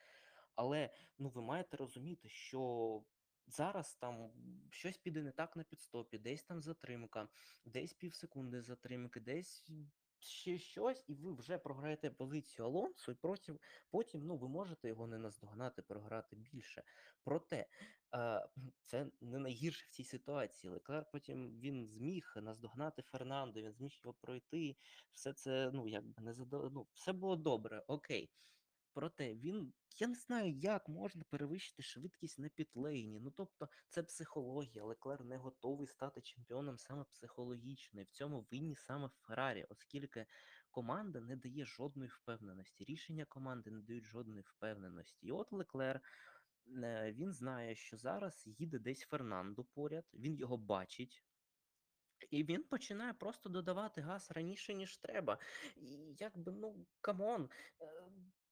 Але 0.56 0.90
ну 1.18 1.30
ви 1.30 1.42
маєте 1.42 1.78
розуміти, 1.78 2.30
що 2.30 3.04
зараз 3.48 3.96
там 3.96 4.32
щось 4.70 4.98
піде 4.98 5.22
не 5.22 5.32
так 5.32 5.56
на 5.56 5.64
підстопі, 5.64 6.18
десь 6.18 6.44
там 6.44 6.62
затримка, 6.62 7.28
десь 7.66 7.94
півсекунди 7.94 8.62
затримки, 8.62 9.20
десь 9.20 9.64
ще 10.20 10.58
щось, 10.58 11.04
і 11.08 11.14
ви 11.16 11.34
вже 11.34 11.58
програєте 11.58 12.10
позицію 12.10 12.66
Алонсо, 12.66 13.12
і 13.12 13.16
потім, 13.16 13.60
потім 13.90 14.26
ну, 14.26 14.38
ви 14.38 14.48
можете 14.48 14.88
його 14.88 15.08
не 15.08 15.18
наздогнати, 15.18 15.82
програти 15.82 16.36
більше. 16.36 16.84
Проте 17.24 17.68
е, 18.16 18.48
це 18.86 19.08
не 19.22 19.40
найгірше 19.40 19.86
в 19.86 19.90
цій 19.90 20.04
ситуації. 20.04 20.74
Леклер 20.74 21.06
потім 21.12 21.60
він 21.60 21.88
зміг 21.88 22.34
наздогнати 22.36 23.02
Фернандо, 23.02 23.62
він 23.62 23.72
зміг 23.72 23.92
його 24.04 24.14
пройти. 24.14 24.78
Все 25.14 25.34
це 25.34 25.72
ну 25.74 25.88
якби 25.88 26.24
не 26.24 26.34
задо... 26.34 26.70
ну, 26.74 26.88
все 26.94 27.14
було 27.14 27.36
добре, 27.36 27.84
окей. 27.88 28.32
Проте 28.96 29.36
він, 29.36 29.74
я 30.00 30.08
не 30.08 30.16
знаю, 30.16 30.52
як 30.52 30.90
можна 30.90 31.24
перевищити 31.30 31.84
швидкість 31.84 32.40
на 32.40 32.50
пітлейні. 32.50 33.20
Ну 33.20 33.32
тобто, 33.32 33.70
це 33.90 34.04
психологія. 34.04 34.84
Леклер 34.84 35.26
не 35.26 35.38
готовий 35.38 35.88
стати 35.88 36.22
чемпіоном 36.22 36.78
саме 36.78 37.04
психологічно. 37.04 38.02
І 38.02 38.04
в 38.04 38.10
цьому 38.10 38.48
винні 38.52 38.76
саме 38.76 39.10
Феррарі, 39.10 39.66
оскільки 39.70 40.26
команда 40.72 41.22
не 41.22 41.36
дає 41.36 41.66
жодної 41.66 42.10
впевненості. 42.10 42.84
Рішення 42.84 43.26
команди 43.26 43.72
не 43.72 43.82
дають 43.82 44.06
жодної 44.06 44.42
впевненості. 44.42 45.28
І 45.28 45.32
от 45.32 45.52
Леклер. 45.52 46.02
е, 46.84 47.14
Він 47.14 47.34
знає, 47.34 47.76
що 47.76 47.98
зараз 47.98 48.44
їде 48.48 48.80
десь 48.80 49.02
Фернандо 49.02 49.64
поряд, 49.64 50.06
він 50.14 50.36
його 50.36 50.58
бачить, 50.58 51.24
і 52.30 52.44
він 52.44 52.64
починає 52.64 53.14
просто 53.14 53.50
додавати 53.50 54.02
газ 54.02 54.32
раніше, 54.32 54.74
ніж 54.74 54.98
треба. 54.98 55.40
І 55.76 56.16
якби, 56.20 56.52
ну, 56.52 56.86
come 57.02 57.29
on, 57.29 57.50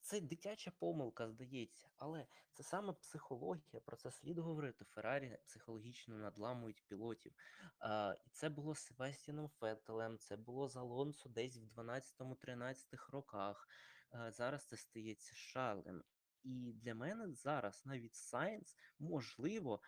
це 0.04 0.22
дитяча 0.22 0.72
помилка, 0.72 1.30
здається, 1.30 1.88
але 1.98 2.26
це 2.54 2.64
саме 2.64 2.94
психологія, 2.94 3.82
про 3.86 3.98
це 3.98 4.12
слід 4.12 4.38
говорити. 4.38 4.86
Феррарі 4.86 5.38
психологічно 5.46 6.18
надламують 6.18 6.84
пілотів. 6.88 7.34
А, 7.80 8.16
І 8.26 8.30
це 8.30 8.50
було 8.50 8.76
з 8.76 8.80
Себастьяном 8.80 9.50
Феттелем, 9.50 10.18
це 10.18 10.36
було 10.38 10.68
з 10.68 10.76
Алонсо 10.76 11.30
десь 11.30 11.58
в 11.58 11.80
12-13 11.80 13.12
роках. 13.12 13.68
А, 14.12 14.32
Зараз 14.32 14.66
це 14.66 14.78
стається 14.78 15.36
з 15.36 15.38
Шарлем. 15.38 16.04
І 16.44 16.74
для 16.74 16.96
мене 16.96 17.34
зараз 17.34 17.86
навіть 17.86 18.16
Сайнс 18.16 18.76
можливо, 19.00 19.82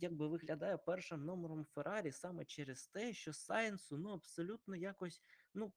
якби 0.00 0.28
виглядає 0.28 0.76
першим 0.76 1.24
номером 1.24 1.64
Феррарі 1.64 2.12
саме 2.12 2.44
через 2.44 2.86
те, 2.86 3.12
що 3.12 3.32
Сайнсу 3.32 3.98
ну 3.98 4.10
абсолютно 4.10 4.76
якось 4.76 5.22
ну 5.54 5.72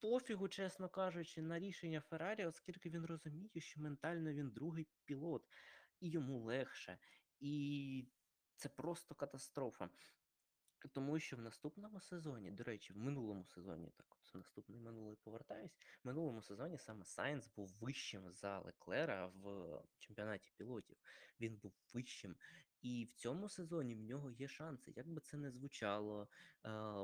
пофігу, 0.00 0.48
чесно 0.48 0.88
кажучи, 0.88 1.42
на 1.42 1.58
рішення 1.58 2.00
Феррарі, 2.00 2.46
оскільки 2.46 2.90
він 2.90 3.06
розуміє, 3.06 3.60
що 3.60 3.80
ментально 3.80 4.32
він 4.32 4.50
другий 4.50 4.88
пілот, 5.04 5.46
і 6.00 6.10
йому 6.10 6.38
легше, 6.38 6.98
і 7.40 8.08
це 8.56 8.68
просто 8.68 9.14
катастрофа. 9.14 9.90
Тому 10.92 11.18
що 11.18 11.36
в 11.36 11.40
наступному 11.40 12.00
сезоні, 12.00 12.50
до 12.50 12.64
речі, 12.64 12.92
в 12.92 12.96
минулому 12.96 13.44
сезоні, 13.44 13.90
так 13.96 14.06
от 14.10 14.34
наступний 14.34 14.80
минулий 14.80 15.16
повертаюсь, 15.16 15.76
в 16.04 16.06
минулому 16.06 16.42
сезоні 16.42 16.78
саме 16.78 17.04
Сайнс 17.04 17.48
був 17.56 17.76
вищим 17.80 18.30
за 18.30 18.58
Леклера 18.58 19.26
в 19.26 19.82
чемпіонаті 19.98 20.52
пілотів. 20.56 20.96
Він 21.40 21.56
був 21.56 21.72
вищим. 21.94 22.36
І 22.82 23.04
в 23.04 23.12
цьому 23.12 23.48
сезоні 23.48 23.94
в 23.94 24.00
нього 24.00 24.30
є 24.30 24.48
шанси. 24.48 24.92
Як 24.96 25.08
би 25.08 25.20
це 25.20 25.36
не 25.36 25.50
звучало, 25.50 26.28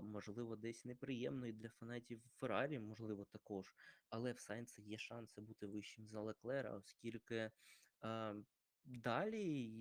можливо, 0.02 0.56
десь 0.56 0.84
неприємно 0.84 1.46
і 1.46 1.52
для 1.52 1.68
фанатів 1.68 2.22
Феррарі, 2.36 2.78
можливо, 2.78 3.24
також. 3.24 3.74
Але 4.08 4.32
в 4.32 4.40
Сайнса 4.40 4.82
є 4.82 4.98
шанси 4.98 5.40
бути 5.40 5.66
вищим 5.66 6.08
за 6.08 6.20
Леклера, 6.20 6.72
оскільки 6.72 7.50
далі 8.84 9.72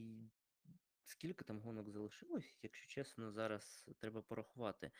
Скільки 1.08 1.46
там 1.46 1.60
гонок 1.60 1.90
залишилось? 1.90 2.60
Якщо 2.64 2.88
чесно, 2.88 3.32
зараз 3.32 3.86
треба 4.00 4.22
порахувати. 4.22 4.92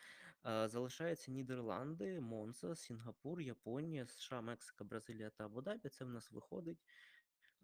Залишаються 0.44 1.30
Нідерланди, 1.30 2.20
Монса, 2.20 2.76
Сінгапур, 2.76 3.40
Японія, 3.40 4.06
США, 4.06 4.40
Мексика, 4.40 4.84
Бразилія 4.84 5.30
та 5.30 5.48
Абу-Дабі. 5.48 5.88
Це 5.88 6.04
в 6.04 6.08
нас 6.08 6.32
виходить. 6.32 6.78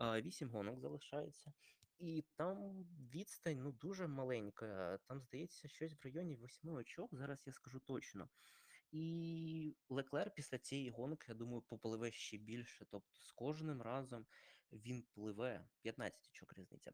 Вісім 0.01 0.49
гонок 0.49 0.81
залишається. 0.81 1.53
І 1.99 2.25
там 2.37 2.85
відстань 3.15 3.63
ну, 3.63 3.73
дуже 3.73 4.07
маленька. 4.07 4.99
Там, 5.09 5.21
здається, 5.21 5.69
щось 5.69 5.93
в 5.93 6.05
районі 6.05 6.37
восьми 6.37 6.73
очок. 6.73 7.15
Зараз 7.15 7.43
я 7.47 7.53
скажу 7.53 7.81
точно. 7.81 8.29
І 8.91 9.77
Леклер 9.89 10.31
після 10.35 10.59
цієї 10.59 10.91
гонки, 10.91 11.27
я 11.29 11.35
думаю, 11.35 11.63
попливе 11.63 12.13
ще 12.13 12.37
більше. 12.37 12.87
Тобто 12.91 13.21
з 13.21 13.33
кожним 13.33 13.83
разом 13.83 14.27
він 14.73 15.03
пливе 15.15 15.65
15 15.81 16.29
очок 16.29 16.55
різниця. 16.55 16.93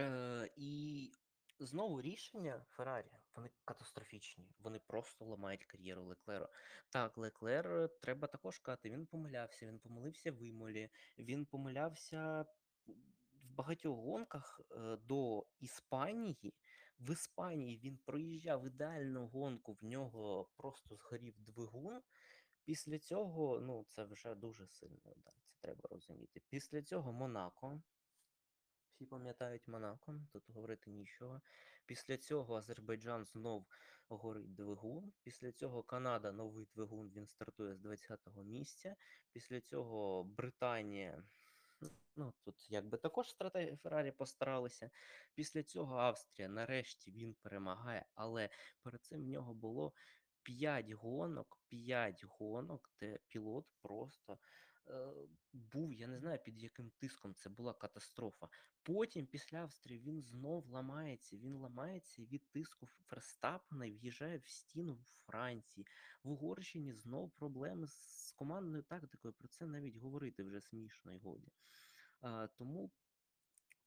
Е, 0.00 0.50
І 0.56 1.12
знову 1.58 2.02
рішення 2.02 2.64
Феррарі, 2.68 3.10
вони 3.34 3.50
катастрофічні. 3.64 4.48
Вони 4.58 4.78
просто 4.78 5.24
ламають 5.24 5.64
кар'єру 5.64 6.02
Леклеру. 6.02 6.48
Так, 6.88 7.18
Леклер 7.18 7.88
треба 8.02 8.28
також 8.28 8.58
казати, 8.58 8.90
він 8.90 9.06
помилявся, 9.06 9.66
він 9.66 9.78
помилився 9.78 10.32
в 10.32 10.42
Імолі, 10.42 10.90
він 11.18 11.46
помилявся 11.46 12.46
багатьох 13.60 13.98
гонках 13.98 14.60
е, 14.70 14.96
до 14.96 15.46
Іспанії. 15.58 16.54
В 17.00 17.12
Іспанії 17.12 17.78
він 17.78 17.98
проїжджав 17.98 18.66
ідеальну 18.66 19.26
гонку, 19.26 19.72
в 19.72 19.84
нього 19.84 20.50
просто 20.56 20.96
згорів 20.96 21.34
двигун. 21.38 22.02
Після 22.64 22.98
цього, 22.98 23.60
ну, 23.60 23.84
це 23.88 24.04
вже 24.04 24.34
дуже 24.34 24.66
сильно 24.66 25.00
удар, 25.04 25.34
це 25.46 25.58
треба 25.60 25.88
розуміти. 25.90 26.42
Після 26.48 26.82
цього 26.82 27.12
Монако. 27.12 27.82
Всі 28.88 29.06
пам'ятають 29.06 29.68
Монако, 29.68 30.20
тут 30.32 30.50
говорити 30.50 30.90
нічого. 30.90 31.40
Після 31.86 32.16
цього 32.16 32.56
Азербайджан 32.56 33.24
знов 33.24 33.66
горить 34.08 34.54
двигун. 34.54 35.12
Після 35.22 35.52
цього 35.52 35.82
Канада 35.82 36.32
новий 36.32 36.66
двигун, 36.74 37.10
він 37.10 37.26
стартує 37.26 37.74
з 37.74 37.80
20-го 37.80 38.42
місця. 38.44 38.96
Після 39.32 39.60
цього 39.60 40.24
Британія. 40.24 41.22
Ну, 42.16 42.32
тут 42.44 42.70
якби 42.70 42.98
також 42.98 43.30
стратегія 43.30 43.76
Феррарі 43.76 44.10
постаралися. 44.10 44.90
Після 45.34 45.62
цього 45.62 45.96
Австрія, 45.96 46.48
нарешті, 46.48 47.10
він 47.10 47.34
перемагає, 47.34 48.06
але 48.14 48.50
перед 48.82 49.04
цим 49.04 49.22
в 49.22 49.28
нього 49.28 49.54
було 49.54 49.92
5 50.42 50.90
гонок, 50.90 51.58
5 51.68 52.24
гонок, 52.24 52.90
де 53.00 53.18
пілот 53.28 53.66
просто 53.82 54.38
е, 54.88 55.08
був, 55.52 55.94
я 55.94 56.06
не 56.06 56.18
знаю 56.18 56.38
під 56.44 56.58
яким 56.58 56.90
тиском 56.90 57.34
це 57.34 57.50
була 57.50 57.72
катастрофа. 57.72 58.48
Потім, 58.82 59.26
після 59.26 59.58
Австрії, 59.58 60.00
він 60.00 60.22
знов 60.22 60.68
ламається. 60.68 61.36
Він 61.36 61.56
ламається 61.56 62.22
від 62.22 62.50
тиску 62.50 62.86
Ферстапена 62.86 63.86
і 63.86 63.92
в'їжджає 63.92 64.38
в 64.38 64.46
стіну 64.46 64.94
в 64.94 65.04
Франції. 65.26 65.86
В 66.22 66.30
Угорщині 66.30 66.92
знов 66.92 67.30
проблеми 67.30 67.86
з 67.86 68.29
командною 68.40 68.82
тактикою. 68.82 69.34
Про 69.34 69.48
це 69.48 69.66
навіть 69.66 69.96
говорити 69.96 70.42
вже 70.42 70.60
смішно 70.60 71.14
і 71.14 71.18
годі. 71.18 71.52
А, 72.20 72.46
Тому, 72.46 72.90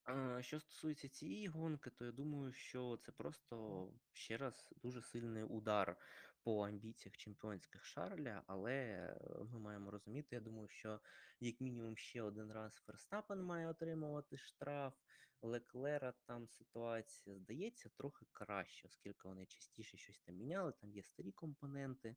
а, 0.04 0.42
що 0.42 0.60
стосується 0.60 1.08
цієї 1.08 1.46
гонки, 1.46 1.90
то 1.90 2.04
я 2.04 2.12
думаю, 2.12 2.52
що 2.52 2.96
це 2.96 3.12
просто 3.12 3.88
ще 4.12 4.36
раз 4.36 4.74
дуже 4.82 5.02
сильний 5.02 5.42
удар 5.42 5.96
по 6.42 6.66
амбіціях 6.66 7.16
чемпіонських 7.16 7.84
Шарля, 7.84 8.42
але 8.46 9.08
ми 9.52 9.58
маємо 9.58 9.90
розуміти, 9.90 10.28
я 10.36 10.40
думаю, 10.40 10.68
що 10.68 11.00
як 11.40 11.60
мінімум 11.60 11.96
ще 11.96 12.22
один 12.22 12.52
раз 12.52 12.74
Ферстапен 12.74 13.42
має 13.42 13.68
отримувати 13.68 14.36
штраф. 14.38 14.94
Леклера 15.42 16.14
там 16.26 16.48
ситуація 16.48 17.36
здається 17.36 17.88
трохи 17.88 18.26
краще, 18.32 18.88
оскільки 18.88 19.28
вони 19.28 19.46
частіше 19.46 19.96
щось 19.96 20.20
там 20.20 20.34
міняли, 20.36 20.72
там 20.80 20.92
є 20.92 21.02
старі 21.02 21.32
компоненти. 21.32 22.16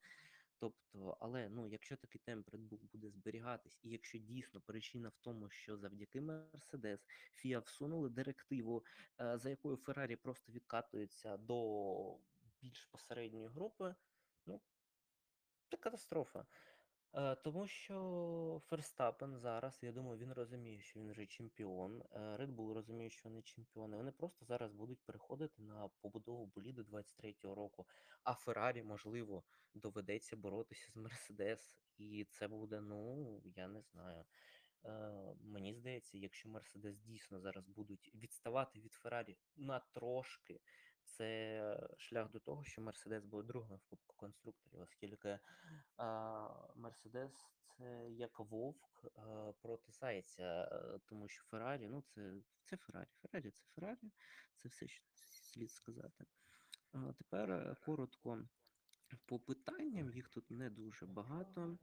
Тобто, 0.59 1.17
але 1.19 1.49
ну, 1.49 1.67
якщо 1.67 1.95
такий 1.95 2.21
темп 2.25 2.49
Red 2.49 2.69
Bull 2.69 2.79
буде 2.91 3.09
зберігатись, 3.09 3.79
і 3.83 3.89
якщо 3.89 4.17
дійсно 4.17 4.61
причина 4.61 5.09
в 5.09 5.17
тому, 5.21 5.49
що 5.49 5.77
завдяки 5.77 6.21
Mercedes 6.21 6.99
Фіа 7.35 7.59
всунули 7.59 8.09
директиву, 8.09 8.85
е, 9.21 9.37
за 9.37 9.49
якою 9.49 9.77
Феррарі 9.77 10.15
просто 10.15 10.51
відкатується 10.51 11.37
до 11.37 12.19
більш 12.61 12.85
посередньої 12.85 13.47
групи, 13.47 13.95
ну 14.45 14.61
це 15.69 15.77
катастрофа. 15.77 16.45
Е, 17.13 17.35
Тому 17.35 17.67
що 17.67 18.61
Ферстапен 18.65 19.37
зараз, 19.37 19.79
я 19.81 19.91
думаю, 19.91 20.17
він 20.19 20.33
розуміє, 20.33 20.81
що 20.81 20.99
він 20.99 21.11
вже 21.11 21.25
чемпіон. 21.25 22.01
е, 22.11 22.19
Red 22.19 22.55
Bull 22.55 22.73
розуміє, 22.73 23.09
що 23.09 23.29
вони 23.29 23.41
чемпіони. 23.41 23.97
Вони 23.97 24.11
просто 24.11 24.45
зараз 24.45 24.71
будуть 24.73 24.99
переходити 25.05 25.61
на 25.61 25.89
побудову 26.01 26.45
боліду 26.45 26.83
23-го 26.83 27.55
року. 27.55 27.85
А 28.23 28.33
Феррарі, 28.33 28.83
можливо, 28.83 29.43
доведеться 29.73 30.35
боротися 30.35 30.91
з 30.91 30.95
Мерседес. 30.95 31.77
І 31.97 32.25
це 32.31 32.47
буде, 32.47 32.81
ну, 32.81 33.41
я 33.55 33.67
не 33.67 33.81
знаю. 33.81 34.25
Е, 34.85 35.35
Мені 35.41 35.73
здається, 35.73 36.17
якщо 36.17 36.49
Мерседес 36.49 36.97
дійсно 36.99 37.39
зараз 37.39 37.67
будуть 37.67 38.11
відставати 38.15 38.79
від 38.79 38.93
Феррарі 38.93 39.37
на 39.55 39.79
трошки, 39.79 40.59
це 41.03 41.79
шлях 41.97 42.31
до 42.31 42.39
того, 42.39 42.63
що 42.63 42.81
Мерседес 42.81 43.25
буде 43.25 43.47
другим 43.47 43.77
в 43.77 43.83
Кубку 43.89 44.15
конструкторів, 44.15 44.81
оскільки 44.81 45.39
а, 45.97 46.46
Мерседес 46.77 47.45
це 47.77 48.09
як 48.11 48.39
вовк 48.39 49.05
а, 49.15 49.51
проти 49.61 49.91
зайця, 49.91 50.69
е, 50.71 50.99
тому 51.05 51.27
що 51.27 51.43
Феррарі, 51.43 51.87
ну 51.87 52.01
це, 52.01 52.33
це 52.63 52.77
Феррарі. 52.77 53.07
Феррарі 53.21 53.51
це 53.51 53.65
Феррарі, 53.75 54.11
це 54.55 54.69
все, 54.69 54.87
що 54.87 55.03
слід 55.13 55.71
сказати. 55.71 56.25
Тепер 57.17 57.51
е, 57.51 57.75
коротко 57.85 58.47
по 59.25 59.39
питанням, 59.39 60.11
їх 60.11 60.29
тут 60.29 60.51
не 60.51 60.69
дуже 60.69 61.05
багато. 61.05 61.77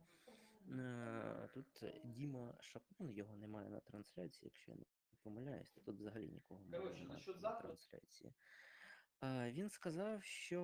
Е, 0.71 1.49
Тут 1.55 1.85
Діма 2.05 2.55
Шапун, 2.61 3.11
його 3.11 3.37
немає 3.37 3.71
на 3.71 3.81
трансляції, 3.81 4.41
якщо 4.45 4.73
я 4.73 4.77
не 4.79 4.85
помиляюсь, 5.23 5.71
тут 5.85 5.97
взагалі 6.01 6.29
нікого 6.29 6.61
немає 6.61 7.05
на 7.05 7.51
трансляції. 7.61 8.33
Він 9.27 9.71
сказав, 9.71 10.23
що 10.25 10.61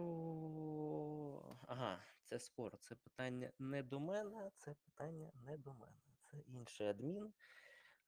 ага, 1.68 2.04
це 2.22 2.38
спор, 2.38 2.78
це 2.78 2.94
питання 2.94 3.52
не 3.58 3.82
до 3.82 4.00
мене, 4.00 4.50
це 4.56 4.74
питання 4.74 5.32
не 5.34 5.56
до 5.56 5.74
мене. 5.74 6.02
Це 6.22 6.38
інший 6.38 6.86
адмін, 6.86 7.32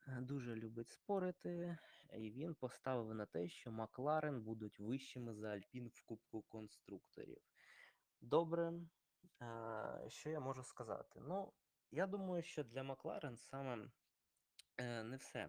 е, 0.07 0.21
дуже 0.21 0.57
любить 0.57 0.91
спорити, 0.91 1.79
і 2.19 2.31
він 2.31 2.55
поставив 2.55 3.15
на 3.15 3.27
те, 3.27 3.49
що 3.49 3.71
Макларен 3.71 4.43
будуть 4.43 4.81
вищими 4.81 5.35
за 5.35 5.49
Альпін 5.49 5.89
в 5.89 6.03
Кубку 6.03 6.43
конструкторів. 6.43 7.39
Добре, 8.21 8.73
що 10.09 10.31
я 10.31 10.41
можу 10.41 10.65
сказати? 10.65 11.21
Ну, 11.23 11.53
я 11.91 12.07
думаю, 12.07 12.43
що 12.43 12.65
для 12.65 12.83
Макларен 12.83 13.39
саме 13.39 13.89
е, 14.79 15.03
не 15.03 15.17
все 15.17 15.49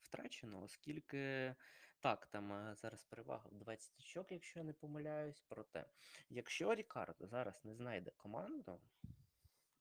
втрачено, 0.00 0.62
оскільки 0.62 1.54
так, 2.00 2.26
там 2.26 2.52
е, 2.52 2.74
зараз 2.74 3.02
перевага 3.02 3.48
в 3.52 3.58
20 3.58 4.00
очок, 4.00 4.32
якщо 4.32 4.58
я 4.58 4.64
не 4.64 4.72
помиляюсь. 4.72 5.44
Проте, 5.48 5.86
якщо 6.30 6.74
Рікардо 6.74 7.26
зараз 7.26 7.64
не 7.64 7.74
знайде 7.74 8.10
команду, 8.16 8.80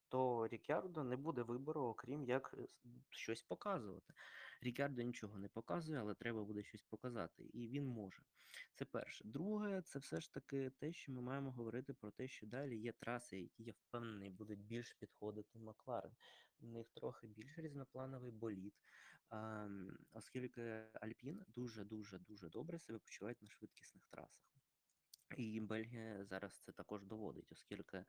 то 0.09 0.47
Рікардо 0.47 1.03
не 1.03 1.15
буде 1.17 1.41
вибору, 1.41 1.81
окрім 1.81 2.23
як 2.23 2.55
е, 2.57 2.67
щось 3.09 3.41
показувати. 3.41 4.13
Рікардо 4.65 5.01
нічого 5.01 5.39
не 5.39 5.47
показує, 5.47 5.99
але 5.99 6.13
треба 6.13 6.43
буде 6.43 6.63
щось 6.63 6.83
показати, 6.83 7.43
і 7.43 7.67
він 7.67 7.87
може. 7.87 8.23
Це 8.73 8.85
перше. 8.85 9.23
Друге, 9.27 9.81
це 9.81 9.99
все 9.99 10.21
ж 10.21 10.33
таки 10.33 10.69
те, 10.69 10.93
що 10.93 11.11
ми 11.11 11.21
маємо 11.21 11.51
говорити 11.51 11.93
про 11.93 12.11
те, 12.11 12.27
що 12.27 12.47
далі 12.47 12.77
є 12.77 12.91
траси, 12.91 13.39
які 13.39 13.63
я 13.63 13.73
впевнений 13.73 14.29
будуть 14.29 14.59
більш 14.59 14.93
підходити 14.93 15.59
Макларен. 15.59 16.11
У 16.59 16.67
них 16.67 16.87
трохи 16.93 17.27
більш 17.27 17.57
різноплановий 17.57 18.31
болід, 18.31 18.73
а, 19.29 19.67
оскільки 20.13 20.83
Альпін 20.93 21.45
дуже 21.47 21.83
дуже 21.83 22.19
дуже 22.19 22.49
добре 22.49 22.79
себе 22.79 22.99
почувають 22.99 23.41
на 23.41 23.49
швидкісних 23.49 24.05
трасах. 24.07 24.45
І 25.37 25.59
Бельгія 25.59 26.25
зараз 26.25 26.59
це 26.59 26.71
також 26.71 27.05
доводить, 27.05 27.51
оскільки 27.51 27.97
е, 27.97 28.05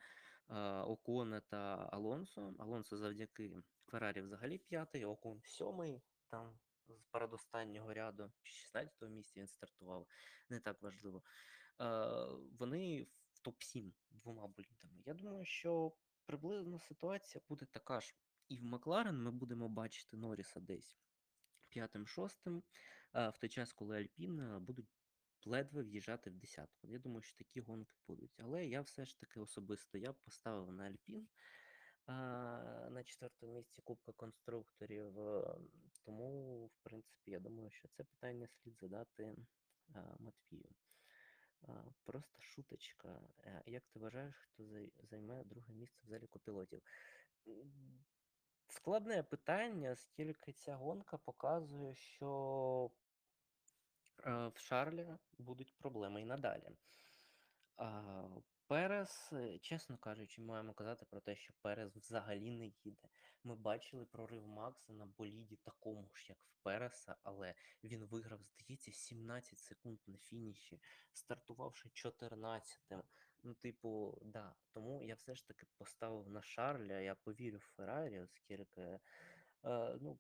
Оконе 0.81 1.41
та 1.41 1.89
Алонсо. 1.93 2.55
Алонсо 2.59 2.97
завдяки 2.97 3.53
Феррарі 3.87 4.21
взагалі 4.21 4.59
п'ятий, 4.59 5.05
Окон 5.05 5.41
сьомий, 5.45 6.03
там 6.31 6.59
з 6.89 7.05
передостаннього 7.11 7.95
ряду, 7.95 8.33
чи 8.43 8.79
16-го 8.79 9.09
місця 9.09 9.41
він 9.41 9.49
стартував, 9.49 10.07
не 10.49 10.61
так 10.61 10.83
важливо. 10.83 11.23
Е, 11.81 11.87
вони 12.59 13.07
в 13.33 13.49
топ-7 13.49 13.93
двома 14.11 14.47
болідами. 14.47 15.03
Я 15.07 15.15
думаю, 15.15 15.45
що 15.45 15.93
приблизно 16.27 16.79
ситуація 16.79 17.43
буде 17.49 17.67
така 17.67 18.01
ж. 18.01 18.15
І 18.49 18.59
в 18.59 18.65
Макларен 18.65 19.23
ми 19.23 19.31
будемо 19.31 19.69
бачити 19.69 20.17
Норріса 20.17 20.61
десь 20.61 20.97
п'ятим-шостим, 21.69 22.63
в 23.13 23.35
той 23.41 23.51
час, 23.51 23.73
коли 23.73 23.97
Альпін 23.97 24.59
будуть 24.61 24.89
ледве 25.45 25.83
в'їжджати 25.83 26.31
в 26.31 26.35
десятку. 26.35 26.89
Я 26.89 26.99
думаю, 26.99 27.23
що 27.23 27.37
такі 27.37 27.61
гонки 27.61 27.97
будуть. 28.07 28.41
Але 28.41 28.67
я 28.67 28.81
все 28.81 29.05
ж 29.05 29.21
таки 29.21 29.41
особисто 29.41 29.99
я 29.99 30.13
поставив 30.13 30.73
на 30.73 30.85
Альпін 30.85 31.29
на 32.91 33.03
четвертому 33.05 33.55
місці 33.55 33.83
Кубка 33.83 34.13
конструкторів. 34.13 35.19
Тому, 36.07 36.67
в 36.67 36.79
принципі, 36.83 37.31
я 37.31 37.41
думаю, 37.41 37.71
що 37.71 37.89
це 37.89 38.05
питання 38.05 38.49
слід 38.49 38.79
задати 38.79 39.37
Матвію. 40.19 40.75
Просто 42.05 42.41
шуточка. 42.41 43.21
Як 43.67 43.87
ти 43.87 43.99
вважаєш, 43.99 44.37
хто 44.37 44.65
займе 45.03 45.45
друге 45.45 45.75
місце 45.75 46.01
в 46.05 46.09
заліку 46.09 46.39
пілотів? 46.39 46.83
Складне 48.69 49.23
питання, 49.23 49.91
оскільки 49.91 50.53
ця 50.53 50.77
гонка 50.77 51.19
показує, 51.19 51.95
що 51.95 52.91
в 54.25 54.53
Шарлі 54.57 55.17
будуть 55.39 55.75
проблеми 55.79 56.23
і 56.23 56.25
надалі. 56.25 56.69
Перес, 58.69 59.33
е, 59.33 59.59
чесно 59.59 59.99
кажучи, 59.99 60.43
маємо 60.43 60.75
казати 60.75 61.07
про 61.11 61.21
те, 61.21 61.37
що 61.37 61.55
Перес 61.63 61.97
взагалі 61.97 62.51
не 62.51 62.67
їде. 62.85 63.09
Ми 63.45 63.57
бачили 63.57 64.05
прорив 64.05 64.47
Макса 64.47 64.93
на 64.93 65.07
боліді 65.07 65.57
такому 65.57 66.11
ж, 66.15 66.27
як 66.29 66.39
в 66.39 66.63
Переса, 66.63 67.17
але 67.23 67.55
він 67.85 68.05
виграв, 68.05 68.41
здається, 68.43 68.93
17 68.93 69.59
секунд 69.59 69.99
на 70.07 70.19
фініші, 70.19 70.81
стартувавши 71.13 71.89
14-тим. 71.89 73.03
Ну, 73.43 73.55
типу, 73.55 74.19
да. 74.23 74.55
Тому 74.73 75.03
я 75.03 75.15
все 75.15 75.35
ж 75.35 75.47
таки 75.49 75.67
поставив 75.79 76.29
на 76.29 76.43
Шарля, 76.43 77.01
я 77.01 77.15
повірю 77.15 77.59
в 77.59 77.75
Феррарі, 77.77 78.21
оскільки 78.21 78.83
е, 79.65 79.99
ну, 80.01 80.19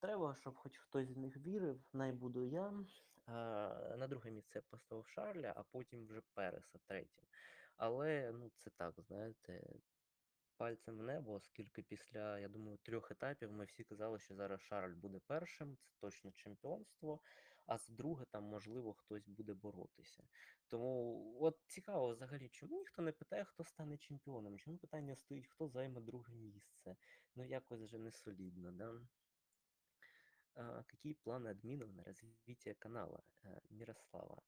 треба, 0.00 0.36
щоб 0.40 0.56
хоч 0.56 0.76
хтось 0.76 1.08
з 1.08 1.16
них 1.16 1.36
вірив, 1.36 1.80
най 1.92 2.12
буду 2.12 2.44
я. 2.44 2.84
На 3.26 4.06
друге 4.08 4.30
місце 4.30 4.58
я 4.58 4.62
поставив 4.70 5.06
Шарля, 5.06 5.52
а 5.56 5.62
потім 5.62 6.06
вже 6.06 6.20
Переса 6.34 6.78
третім. 6.86 7.24
Але 7.76 8.32
ну, 8.32 8.50
це 8.56 8.70
так, 8.70 8.94
знаєте, 9.00 9.62
пальцем 10.56 10.98
в 10.98 11.02
небо, 11.02 11.32
оскільки 11.32 11.82
після, 11.82 12.38
я 12.38 12.48
думаю, 12.48 12.78
трьох 12.82 13.10
етапів 13.10 13.52
ми 13.52 13.64
всі 13.64 13.84
казали, 13.84 14.18
що 14.18 14.34
зараз 14.34 14.60
Шарль 14.60 14.94
буде 14.94 15.20
першим, 15.26 15.76
це 15.76 15.92
точно 16.00 16.32
чемпіонство, 16.32 17.20
а 17.66 17.78
з 17.78 17.88
друге 17.88 18.24
там, 18.30 18.44
можливо, 18.44 18.92
хтось 18.92 19.28
буде 19.28 19.54
боротися. 19.54 20.24
Тому 20.68 21.36
от 21.40 21.58
цікаво 21.66 22.08
взагалі, 22.08 22.48
чому 22.48 22.78
ніхто 22.78 23.02
не 23.02 23.12
питає, 23.12 23.44
хто 23.44 23.64
стане 23.64 23.96
чемпіоном? 23.96 24.58
Чому 24.58 24.78
питання 24.78 25.16
стоїть, 25.16 25.46
хто 25.46 25.68
займе 25.68 26.00
друге 26.00 26.34
місце? 26.34 26.96
Ну 27.36 27.44
якось 27.44 27.80
вже 27.80 27.98
не 27.98 28.12
солідно, 28.12 28.72
да? 28.72 29.00
Какие 30.86 31.14
планы 31.14 31.48
админов 31.48 31.92
на 31.94 32.04
развитие 32.04 32.74
канала 32.74 33.24
э, 33.42 33.60
Мирослава? 33.70 34.42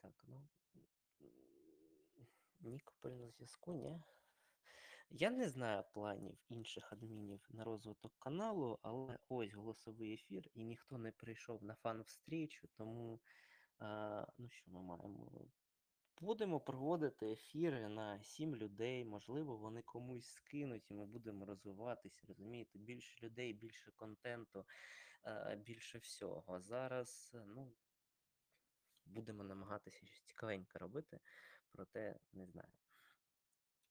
Так, 0.00 0.24
ну 0.26 0.48
Нікополь 2.60 3.30
зв'язку, 3.30 3.72
ні. 3.72 4.02
Я 5.10 5.30
не 5.30 5.48
знаю 5.48 5.84
планів 5.92 6.38
інших 6.48 6.92
адмінів 6.92 7.48
на 7.50 7.64
розвиток 7.64 8.12
каналу, 8.18 8.78
але 8.82 9.18
ось 9.28 9.54
голосовий 9.54 10.14
ефір, 10.14 10.50
і 10.54 10.64
ніхто 10.64 10.98
не 10.98 11.12
прийшов 11.12 11.64
на 11.64 11.74
фан-встрічу, 11.74 12.68
тому 12.74 13.20
а, 13.78 14.26
ну 14.38 14.50
що 14.50 14.70
ми 14.70 14.82
маємо? 14.82 15.48
Будемо 16.20 16.60
проводити 16.60 17.32
ефіри 17.32 17.88
на 17.88 18.22
сім 18.22 18.56
людей, 18.56 19.04
можливо, 19.04 19.56
вони 19.56 19.82
комусь 19.82 20.26
скинуть, 20.26 20.90
і 20.90 20.94
ми 20.94 21.06
будемо 21.06 21.44
розвиватися, 21.44 22.26
розумієте, 22.28 22.78
більше 22.78 23.26
людей, 23.26 23.52
більше 23.52 23.92
контенту, 23.92 24.66
е, 25.24 25.56
більше 25.56 25.98
всього. 25.98 26.60
Зараз, 26.60 27.32
е, 27.34 27.44
ну, 27.46 27.72
будемо 29.06 29.44
намагатися 29.44 30.06
щось 30.06 30.22
цікавеньке 30.22 30.78
робити, 30.78 31.20
проте 31.72 32.18
не 32.32 32.46
знаю. 32.46 32.72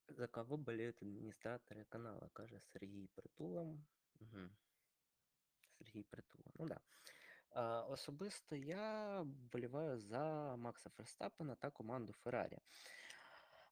За 0.08 0.26
кого 0.26 0.56
болеют 0.56 1.02
адміністратори 1.02 1.84
каналу, 1.84 2.30
каже 2.32 2.60
Сергій 2.60 3.06
Притула. 3.14 3.62
Угу. 4.20 4.50
Сергій 5.78 6.02
Притула, 6.02 6.52
ну 6.58 6.66
да. 6.66 6.80
Особисто 7.88 8.56
я 8.56 9.20
вболіваю 9.20 9.98
за 9.98 10.56
Макса 10.56 10.90
Ферстапена 10.90 11.54
та 11.54 11.70
команду 11.70 12.12
Феррарі. 12.12 12.58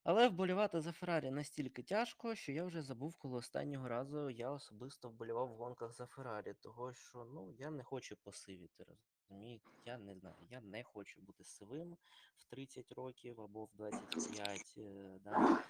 Але 0.04 0.28
вболівати 0.28 0.80
за 0.80 0.92
Феррарі 0.92 1.30
настільки 1.30 1.82
тяжко, 1.82 2.34
що 2.34 2.52
я 2.52 2.64
вже 2.64 2.82
забув, 2.82 3.14
коли 3.14 3.36
останнього 3.36 3.88
разу 3.88 4.30
я 4.30 4.50
особисто 4.50 5.08
вболівав 5.08 5.48
в 5.48 5.56
гонках 5.56 5.92
за 5.92 6.06
Феррарі, 6.06 6.54
того 6.60 6.94
що 6.94 7.24
ну 7.24 7.54
я 7.58 7.70
не 7.70 7.82
хочу 7.84 8.16
посивіти, 8.16 8.84
розумієте? 9.28 9.70
Я 9.84 9.98
не 9.98 10.14
знаю, 10.14 10.36
я 10.50 10.60
не 10.60 10.84
хочу 10.84 11.22
бути 11.22 11.44
сивим 11.44 11.96
в 12.36 12.44
30 12.44 12.92
років 12.92 13.40
або 13.40 13.64
в 13.64 13.70
25. 13.74 14.74
е, 14.78 15.18
Да? 15.24 15.64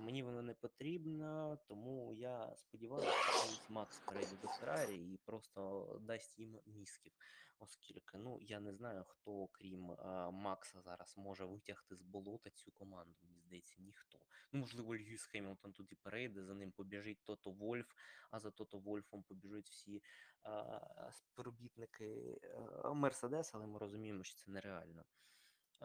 Мені 0.00 0.22
воно 0.22 0.42
не 0.42 0.54
потрібно, 0.54 1.58
тому 1.68 2.14
я 2.14 2.56
сподіваюся, 2.56 3.12
що 3.12 3.72
Макс 3.74 3.98
перейде 3.98 4.36
до 4.42 4.48
Феррарі 4.48 4.96
і 4.96 5.16
просто 5.24 5.86
дасть 6.02 6.38
їм 6.38 6.58
мізків. 6.66 7.12
Оскільки, 7.62 8.18
ну, 8.18 8.38
я 8.40 8.60
не 8.60 8.72
знаю, 8.72 9.04
хто, 9.08 9.46
крім 9.46 9.90
е, 9.90 10.30
Макса, 10.30 10.80
зараз 10.80 11.14
може 11.16 11.44
витягти 11.44 11.96
з 11.96 12.02
болота 12.02 12.50
цю 12.50 12.72
команду. 12.72 13.18
Мені 13.22 13.40
здається, 13.40 13.82
ніхто. 13.82 14.18
Ну, 14.52 14.60
можливо, 14.60 14.96
Льюіс 14.96 15.26
Хемілтон 15.26 15.72
туди 15.72 15.96
перейде, 16.02 16.44
за 16.44 16.54
ним 16.54 16.72
побіжить 16.72 17.24
Тото 17.24 17.50
Вольф, 17.50 17.92
а 18.30 18.38
за 18.38 18.50
Тото 18.50 18.78
Вольфом 18.78 19.22
побіжуть 19.22 19.68
всі 19.68 20.02
е, 20.46 20.80
співробітники 21.12 22.38
Мерседес, 22.94 23.54
але 23.54 23.66
ми 23.66 23.78
розуміємо, 23.78 24.24
що 24.24 24.36
це 24.36 24.50
нереально. 24.50 25.04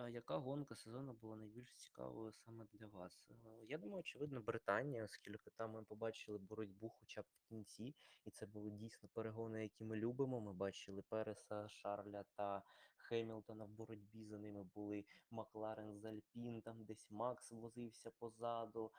Яка 0.09 0.37
гонка 0.37 0.75
сезону 0.75 1.13
була 1.13 1.35
найбільш 1.35 1.75
цікавою 1.75 2.31
саме 2.33 2.65
для 2.73 2.87
вас? 2.87 3.29
Е, 3.31 3.65
Я 3.67 3.77
думаю, 3.77 3.99
очевидно, 3.99 4.41
Британія, 4.41 5.03
оскільки 5.03 5.49
там 5.49 5.71
ми 5.71 5.83
побачили 5.83 6.37
боротьбу 6.37 6.89
хоча 6.89 7.21
б 7.21 7.25
в 7.25 7.49
кінці, 7.49 7.95
і 8.25 8.31
це 8.31 8.45
були 8.45 8.71
дійсно 8.71 9.09
перегони, 9.13 9.63
які 9.63 9.83
ми 9.83 9.95
любимо. 9.95 10.41
Ми 10.41 10.53
бачили 10.53 11.01
Переса, 11.01 11.67
Шарля 11.69 12.23
та 12.35 12.63
Хемілтона 12.97 13.65
в 13.65 13.69
боротьбі. 13.69 14.25
За 14.25 14.37
ними 14.37 14.63
були 14.63 15.05
Макларен 15.31 15.99
з 15.99 16.05
Альпін, 16.05 16.61
там 16.61 16.83
десь 16.83 17.11
Макс 17.11 17.51
возився 17.51 18.11
позаду. 18.11 18.91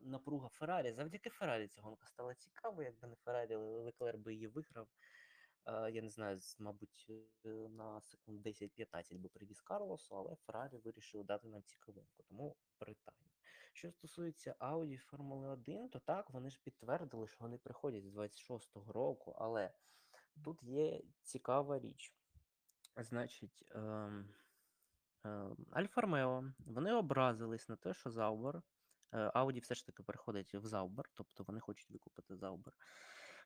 Напруга 0.00 0.48
Феррарі. 0.48 0.92
Завдяки 0.92 1.30
Феррарі 1.30 1.68
ця 1.68 1.82
гонка 1.82 2.06
стала 2.06 2.34
цікавою. 2.34 2.86
Якби 2.88 3.08
не 3.08 3.16
Феррарі, 3.16 3.54
Леклер 3.56 4.18
би 4.18 4.34
її 4.34 4.46
виграв. 4.46 4.88
Е, 5.66 5.90
я 5.90 6.02
не 6.02 6.10
знаю, 6.10 6.38
мабуть, 6.58 7.06
е, 7.44 7.50
на 7.68 8.00
секунд 8.00 8.46
10-15 8.46 9.18
би 9.18 9.28
привіз 9.28 9.60
Карлосу, 9.60 10.16
але 10.16 10.36
Феррарі 10.36 10.76
вирішили 10.76 11.24
дати 11.24 11.48
нам 11.48 11.62
цікавинку, 11.62 12.22
тому 12.28 12.56
Британія. 12.80 13.30
Що 13.72 13.92
стосується 13.92 14.54
Audi 14.60 14.96
Формули 14.96 15.48
1, 15.48 15.88
то 15.88 15.98
так, 15.98 16.30
вони 16.30 16.50
ж 16.50 16.60
підтвердили, 16.64 17.28
що 17.28 17.36
вони 17.40 17.58
приходять 17.58 18.04
з 18.04 18.16
26-го 18.16 18.92
року, 18.92 19.36
але 19.38 19.70
тут 20.44 20.62
є 20.62 21.02
цікава 21.22 21.78
річ. 21.78 22.14
Значить, 22.96 23.64
ем, 23.70 24.34
ем, 25.24 25.66
Альфа 25.70 26.00
Ромео, 26.00 26.52
вони 26.58 26.92
образились 26.92 27.68
на 27.68 27.76
те, 27.76 27.94
що 27.94 28.10
Заубер, 28.10 28.62
е, 29.12 29.18
Audi 29.18 29.60
все 29.60 29.74
ж 29.74 29.86
таки 29.86 30.02
переходить 30.02 30.54
в 30.54 30.66
Заубер, 30.66 31.10
тобто 31.14 31.44
вони 31.44 31.60
хочуть 31.60 31.90
викупити 31.90 32.36
Заубер 32.36 32.74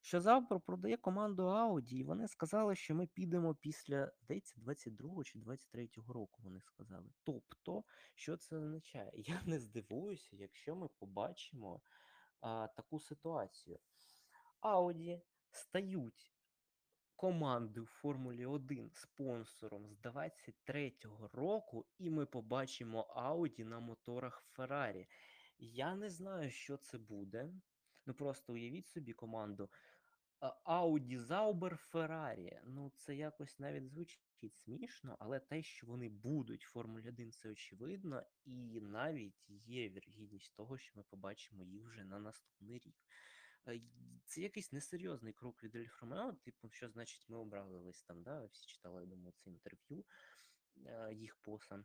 що 0.04 0.20
Завпор 0.20 0.60
продає 0.60 0.96
команду 0.96 1.42
Audi, 1.42 1.94
і 1.94 2.02
вони 2.02 2.28
сказали, 2.28 2.76
що 2.76 2.94
ми 2.94 3.06
підемо 3.06 3.54
після, 3.54 4.12
здається, 4.20 4.54
22 4.60 5.24
чи 5.24 5.38
23-го 5.38 6.12
року, 6.12 6.42
вони 6.42 6.60
сказали. 6.60 7.10
Тобто, 7.22 7.84
що 8.14 8.36
це 8.36 8.56
означає? 8.56 9.12
Я 9.14 9.42
не 9.46 9.58
здивуюся, 9.58 10.36
якщо 10.36 10.76
ми 10.76 10.88
побачимо 10.98 11.80
а, 12.40 12.68
таку 12.76 13.00
ситуацію. 13.00 13.78
Audi 14.62 15.20
стають 15.50 16.32
командою 17.16 17.86
в 17.86 18.00
Формулі 18.00 18.46
1 18.46 18.90
спонсором 18.94 19.88
з 19.88 19.98
23-го 19.98 21.28
року, 21.32 21.86
і 21.98 22.10
ми 22.10 22.26
побачимо 22.26 23.14
Audi 23.16 23.64
на 23.64 23.80
моторах 23.80 24.44
Ferrari. 24.56 25.06
Я 25.58 25.94
не 25.94 26.10
знаю, 26.10 26.50
що 26.50 26.76
це 26.76 26.98
буде. 26.98 27.50
Ну 28.06 28.14
просто 28.14 28.52
уявіть 28.52 28.86
собі 28.86 29.12
команду 29.12 29.70
а, 30.40 30.80
Audi 30.82 31.18
Zauber 31.18 31.90
Ferrari. 31.92 32.60
Ну, 32.64 32.92
це 32.96 33.16
якось 33.16 33.58
навіть 33.58 33.88
звучить 33.88 34.54
смішно, 34.54 35.16
але 35.20 35.40
те, 35.40 35.62
що 35.62 35.86
вони 35.86 36.08
будуть 36.08 36.66
в 36.66 36.70
Формулі 36.70 37.08
1, 37.08 37.32
це 37.32 37.50
очевидно, 37.50 38.22
і 38.44 38.80
навіть 38.80 39.48
є 39.48 39.88
вірогідність 39.88 40.54
того, 40.54 40.78
що 40.78 40.92
ми 40.96 41.02
побачимо 41.02 41.64
їх 41.64 41.86
вже 41.88 42.04
на 42.04 42.18
наступний 42.18 42.78
рік. 42.78 42.96
Це 44.24 44.40
якийсь 44.40 44.72
несерйозний 44.72 45.32
крок 45.32 45.64
від 45.64 45.76
Альфа 45.76 46.00
Ромео, 46.00 46.32
типу, 46.32 46.70
що 46.70 46.88
значить 46.88 47.28
ми 47.28 47.36
образились 47.36 48.02
там, 48.02 48.22
да? 48.22 48.44
Всі 48.44 48.66
читали, 48.66 49.00
я 49.00 49.06
думаю, 49.06 49.32
це 49.36 49.50
інтерв'ю 49.50 50.04
е, 50.86 51.14
їх 51.14 51.36
поса. 51.36 51.84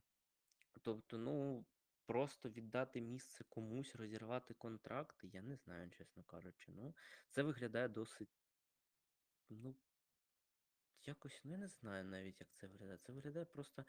Тобто, 0.81 1.17
ну, 1.17 1.65
просто 2.09 2.49
віддати 2.49 3.01
місце 3.01 3.43
комусь, 3.49 3.95
розірвати 3.95 4.53
контракти, 4.53 5.27
я 5.27 5.41
не 5.41 5.55
знаю, 5.55 5.89
чесно 5.89 6.23
кажучи. 6.23 6.71
Ну, 6.71 6.95
це 7.29 7.43
виглядає 7.43 7.87
досить, 7.87 8.29
ну, 9.49 9.75
якось, 11.05 11.41
ну, 11.43 11.51
я 11.51 11.57
не 11.57 11.67
знаю 11.67 12.05
навіть, 12.05 12.39
як 12.39 12.49
це 12.53 12.67
виглядає. 12.67 12.97
Це 12.97 13.11
виглядає 13.11 13.45
просто 13.45 13.85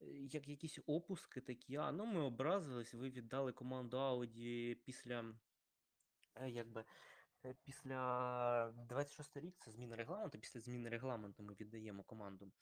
е, 0.00 0.06
як 0.10 0.48
якісь 0.48 0.78
опуски 0.86 1.40
такі. 1.40 1.76
А, 1.76 1.92
ну 1.92 2.06
ми 2.06 2.20
образились, 2.20 2.94
ви 2.94 3.10
віддали 3.10 3.52
команду 3.52 3.96
Audi 3.96 4.74
після, 4.74 5.34
е, 6.34 6.50
якби, 6.50 6.84
е, 7.44 7.54
після 7.64 8.72
26 8.76 9.36
рік, 9.36 9.54
це 9.58 9.70
зміна 9.70 9.96
регламенту. 9.96 10.38
Після 10.38 10.60
зміни 10.60 10.88
регламенту 10.88 11.42
ми 11.42 11.54
віддаємо 11.54 12.02
команду. 12.02 12.52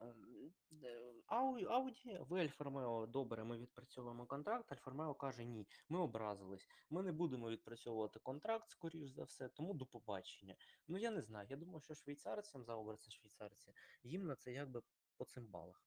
Е, 0.00 1.14
Ауді, 1.26 2.18
ви 2.28 2.40
Альфа 2.40 2.64
Ромео, 2.64 3.06
добре, 3.06 3.44
ми 3.44 3.58
відпрацьовуємо 3.58 4.26
контракт. 4.26 4.72
Альфа 4.72 4.90
Ромео 4.90 5.14
каже, 5.14 5.44
ні, 5.44 5.68
ми 5.88 5.98
образились. 5.98 6.68
Ми 6.90 7.02
не 7.02 7.12
будемо 7.12 7.50
відпрацьовувати 7.50 8.20
контракт, 8.20 8.70
скоріш 8.70 9.10
за 9.10 9.24
все, 9.24 9.48
тому 9.48 9.74
до 9.74 9.86
побачення. 9.86 10.56
Ну 10.88 10.98
я 10.98 11.10
не 11.10 11.22
знаю. 11.22 11.46
Я 11.50 11.56
думаю, 11.56 11.80
що 11.80 11.94
швейцарцям 11.94 12.64
заобер 12.64 12.98
це 12.98 13.10
швейцарці, 13.10 13.72
їм 14.02 14.26
на 14.26 14.36
це 14.36 14.52
якби 14.52 14.82
по 15.16 15.24
цимбалах. 15.24 15.84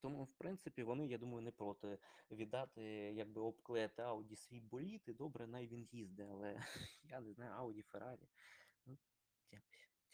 Тому, 0.00 0.24
в 0.24 0.32
принципі, 0.32 0.82
вони, 0.82 1.06
я 1.06 1.18
думаю, 1.18 1.42
не 1.42 1.50
проти 1.50 1.98
віддати, 2.30 2.82
якби 3.14 3.40
обклеїти 3.40 4.02
Ауді 4.02 4.36
свій 4.36 4.60
боліт, 4.60 5.08
і 5.08 5.12
добре, 5.12 5.46
най 5.46 5.66
він 5.66 5.88
їздить, 5.92 6.28
але 6.30 6.60
я 7.04 7.20
не 7.20 7.32
знаю, 7.32 7.52
Ауді, 7.52 7.82
Феррарі. 7.82 8.28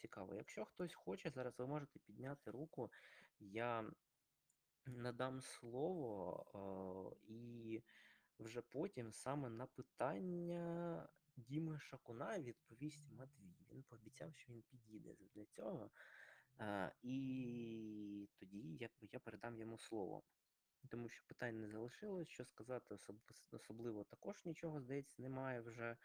Цікаво. 0.01 0.35
Якщо 0.35 0.65
хтось 0.65 0.93
хоче, 0.93 1.29
зараз 1.29 1.59
ви 1.59 1.67
можете 1.67 1.99
підняти 1.99 2.51
руку. 2.51 2.91
Я 3.39 3.91
надам 4.85 5.41
слово, 5.41 7.15
е, 7.25 7.33
і 7.33 7.83
вже 8.39 8.61
потім 8.61 9.13
саме 9.13 9.49
на 9.49 9.65
питання 9.65 11.07
Діми 11.37 11.79
Шакуна 11.79 12.39
відповість 12.39 13.11
Матвій. 13.11 13.55
Він 13.71 13.83
пообіцяв, 13.83 14.35
що 14.35 14.53
він 14.53 14.61
підійде 14.61 15.15
для 15.35 15.45
цього. 15.45 15.91
Е, 16.59 16.91
І 17.03 18.29
тоді 18.39 18.77
якби 18.79 19.09
я 19.11 19.19
передам 19.19 19.57
йому 19.57 19.77
слово. 19.77 20.23
Тому 20.89 21.09
що 21.09 21.23
питань 21.27 21.59
не 21.59 21.67
залишилось, 21.69 22.27
що 22.27 22.45
сказати, 22.45 22.93
особ- 22.95 23.33
особливо 23.51 24.03
також 24.03 24.45
нічого, 24.45 24.81
здається, 24.81 25.21
немає 25.21 25.61
вже. 25.61 25.97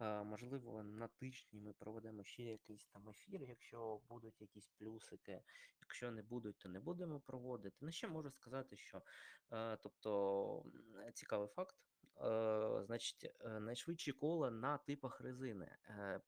Можливо, 0.00 0.82
на 0.82 1.08
тижні 1.08 1.60
ми 1.60 1.72
проведемо 1.72 2.24
ще 2.24 2.42
якийсь 2.42 2.86
там 2.86 3.08
ефір, 3.08 3.42
якщо 3.42 4.00
будуть 4.08 4.40
якісь 4.40 4.68
плюсики. 4.68 5.42
Якщо 5.80 6.10
не 6.10 6.22
будуть, 6.22 6.58
то 6.58 6.68
не 6.68 6.80
будемо 6.80 7.20
проводити. 7.20 7.76
Ну, 7.80 7.92
ще 7.92 8.08
можу 8.08 8.30
сказати, 8.30 8.76
що 8.76 9.02
е, 9.52 9.76
тобто 9.76 10.64
цікавий 11.14 11.48
факт. 11.48 11.76
Е, 12.20 12.82
Значить, 12.86 13.34
е, 13.40 13.60
найшвидші 13.60 14.12
кола 14.12 14.50
на 14.50 14.78
типах 14.78 15.20
резини. 15.20 15.76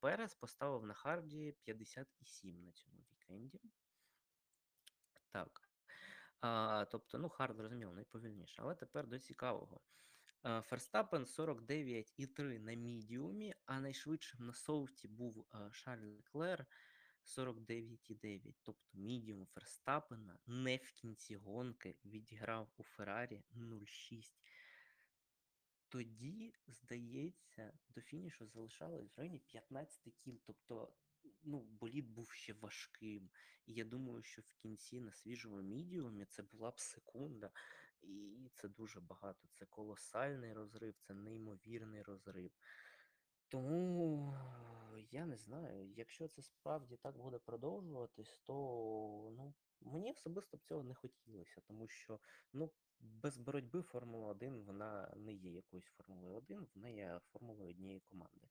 Перес 0.00 0.34
поставив 0.34 0.86
на 0.86 0.94
харді 0.94 1.56
57 1.62 2.64
на 2.64 2.72
цьому 2.72 2.98
вікенді. 3.12 3.60
Так. 5.30 5.68
Тобто, 6.90 7.18
ну, 7.18 7.28
хард, 7.28 7.56
зрозуміло, 7.56 7.92
найповільніше. 7.94 8.62
Але 8.62 8.74
тепер 8.74 9.06
до 9.06 9.18
цікавого. 9.18 9.80
Ферстапен 10.42 11.22
49,3 11.24 12.58
на 12.58 12.74
мідіумі, 12.74 13.54
а 13.66 13.80
найшвидшим 13.80 14.46
на 14.46 14.52
софті 14.52 15.08
був 15.08 15.46
е, 15.54 15.72
Шарль 15.72 16.06
Леклер 16.06 16.66
49,9. 17.24 18.54
Тобто 18.62 18.98
мідіум 18.98 19.46
Ферстапена 19.46 20.38
не 20.46 20.76
в 20.76 20.92
кінці 20.92 21.36
гонки 21.36 21.96
відіграв 22.04 22.68
у 22.76 22.82
Феррарі 22.82 23.42
0,6. 23.54 24.32
Тоді, 25.88 26.54
здається, 26.66 27.72
до 27.88 28.00
фінішу 28.00 28.46
залишалось 28.46 29.16
в 29.16 29.20
районі 29.20 29.38
15 29.38 30.14
кіл. 30.14 30.40
Тобто, 30.44 30.92
ну, 31.42 31.60
болід 31.60 32.10
був 32.10 32.30
ще 32.30 32.52
важким. 32.52 33.30
І 33.66 33.74
я 33.74 33.84
думаю, 33.84 34.22
що 34.22 34.42
в 34.42 34.52
кінці 34.62 35.00
на 35.00 35.12
свіжому 35.12 35.62
мідіумі 35.62 36.24
це 36.24 36.42
була 36.42 36.70
б 36.70 36.80
секунда, 36.80 37.50
і 38.02 38.50
це 38.54 38.68
дуже 38.68 39.00
багато. 39.00 39.48
Це 39.52 39.66
колосальний 39.66 40.52
розрив, 40.52 40.94
це 40.98 41.14
неймовірний 41.14 42.02
розрив. 42.02 42.50
Тому 43.48 44.34
я 45.10 45.26
не 45.26 45.36
знаю, 45.36 45.90
якщо 45.96 46.28
це 46.28 46.42
справді 46.42 46.96
так 46.96 47.16
буде 47.16 47.38
продовжуватись, 47.38 48.38
то 48.44 48.52
ну, 49.36 49.54
мені 49.80 50.12
особисто 50.12 50.56
б 50.56 50.62
цього 50.62 50.82
не 50.82 50.94
хотілося, 50.94 51.60
тому 51.60 51.88
що 51.88 52.20
ну, 52.52 52.70
без 53.00 53.38
боротьби 53.38 53.82
Формула 53.82 54.28
1 54.28 54.64
вона 54.64 55.12
не 55.16 55.32
є 55.32 55.50
якоюсь 55.50 55.86
Формулою 55.86 56.36
1, 56.36 56.66
вона 56.74 56.88
є 56.88 57.20
формулою 57.32 57.70
однієї 57.70 58.00
команди. 58.00 58.48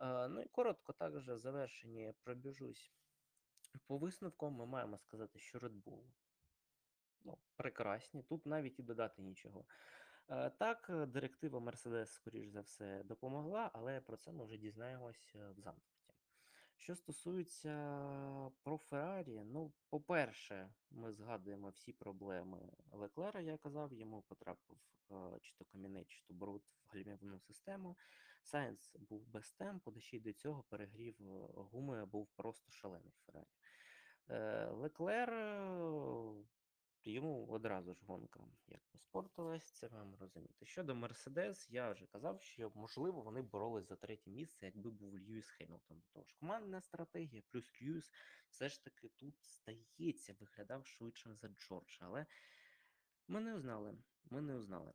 Е, 0.00 0.28
ну 0.28 0.40
і 0.42 0.48
коротко 0.48 0.92
також 0.92 1.28
в 1.28 1.38
завершенні 1.38 2.12
пробіжусь. 2.22 2.92
По 3.86 3.98
висновкам 3.98 4.52
ми 4.52 4.66
маємо 4.66 4.98
сказати, 4.98 5.38
що 5.38 5.58
Red 5.58 5.82
Bull 5.82 6.02
ну, 7.24 7.38
прекрасні. 7.56 8.22
Тут 8.22 8.46
навіть 8.46 8.78
і 8.78 8.82
додати 8.82 9.22
нічого. 9.22 9.64
Е, 10.28 10.50
Так, 10.50 10.86
е, 10.90 11.06
директива 11.06 11.58
Mercedes, 11.58 12.06
скоріш 12.06 12.48
за 12.48 12.60
все, 12.60 13.02
допомогла, 13.04 13.70
але 13.74 14.00
про 14.00 14.16
це 14.16 14.32
ми 14.32 14.44
вже 14.44 14.56
дізнаємось 14.56 15.32
е, 15.34 15.38
в 15.38 15.60
Зандворті. 15.60 16.14
Що 16.76 16.94
стосується 16.94 17.72
про 18.62 18.78
Феррарі, 18.78 19.40
ну, 19.44 19.72
по-перше, 19.90 20.70
ми 20.90 21.12
згадуємо 21.12 21.68
всі 21.68 21.92
проблеми 21.92 22.58
Леклера, 22.92 23.40
я 23.40 23.56
казав, 23.56 23.92
йому 23.92 24.22
потрапив 24.22 24.78
чи 25.40 25.54
то 25.58 25.64
камінець, 25.64 26.08
чи 26.08 26.24
то 26.26 26.34
бруд 26.34 26.62
в 26.82 26.92
гальмівну 26.92 27.40
систему. 27.40 27.96
Сайнс 28.42 28.96
був 28.96 29.26
без 29.26 29.52
темпу, 29.52 29.90
да 29.90 30.00
ще 30.00 30.16
й 30.16 30.20
до 30.20 30.32
цього 30.32 30.62
перегрів 30.62 31.16
гуми 31.54 32.04
був 32.04 32.28
просто 32.36 32.72
шалений 32.72 33.12
Феррарі. 33.26 33.46
Леклер 34.76 35.30
е, 37.06 37.10
йому 37.10 37.46
одразу 37.46 37.94
ж 37.94 38.00
гонка 38.06 38.40
як 38.66 38.80
спортилась, 38.92 39.72
це 39.72 39.88
вам 39.88 40.14
розуміти. 40.14 40.66
Щодо 40.66 40.94
Мерседес, 40.94 41.70
я 41.70 41.90
вже 41.90 42.06
казав, 42.06 42.42
що 42.42 42.72
можливо 42.74 43.22
вони 43.22 43.42
боролись 43.42 43.88
за 43.88 43.96
третє 43.96 44.30
місце, 44.30 44.66
якби 44.66 44.90
був 44.90 45.18
Льюіс 45.18 45.50
Хемілтон. 45.50 45.98
До 45.98 46.06
того 46.12 46.24
ж, 46.24 46.34
командна 46.40 46.80
стратегія, 46.80 47.42
плюс 47.50 47.82
Льюіс 47.82 48.10
все 48.48 48.68
ж 48.68 48.84
таки 48.84 49.08
тут 49.08 49.34
здається, 49.42 50.34
виглядав 50.40 50.86
швидше 50.86 51.34
за 51.34 51.48
Джорджа. 51.48 52.06
Але 52.06 52.26
ми 53.28 53.40
не 53.40 53.54
узнали. 53.54 53.98
Ми 54.30 54.42
не 54.42 54.54
узнали. 54.54 54.92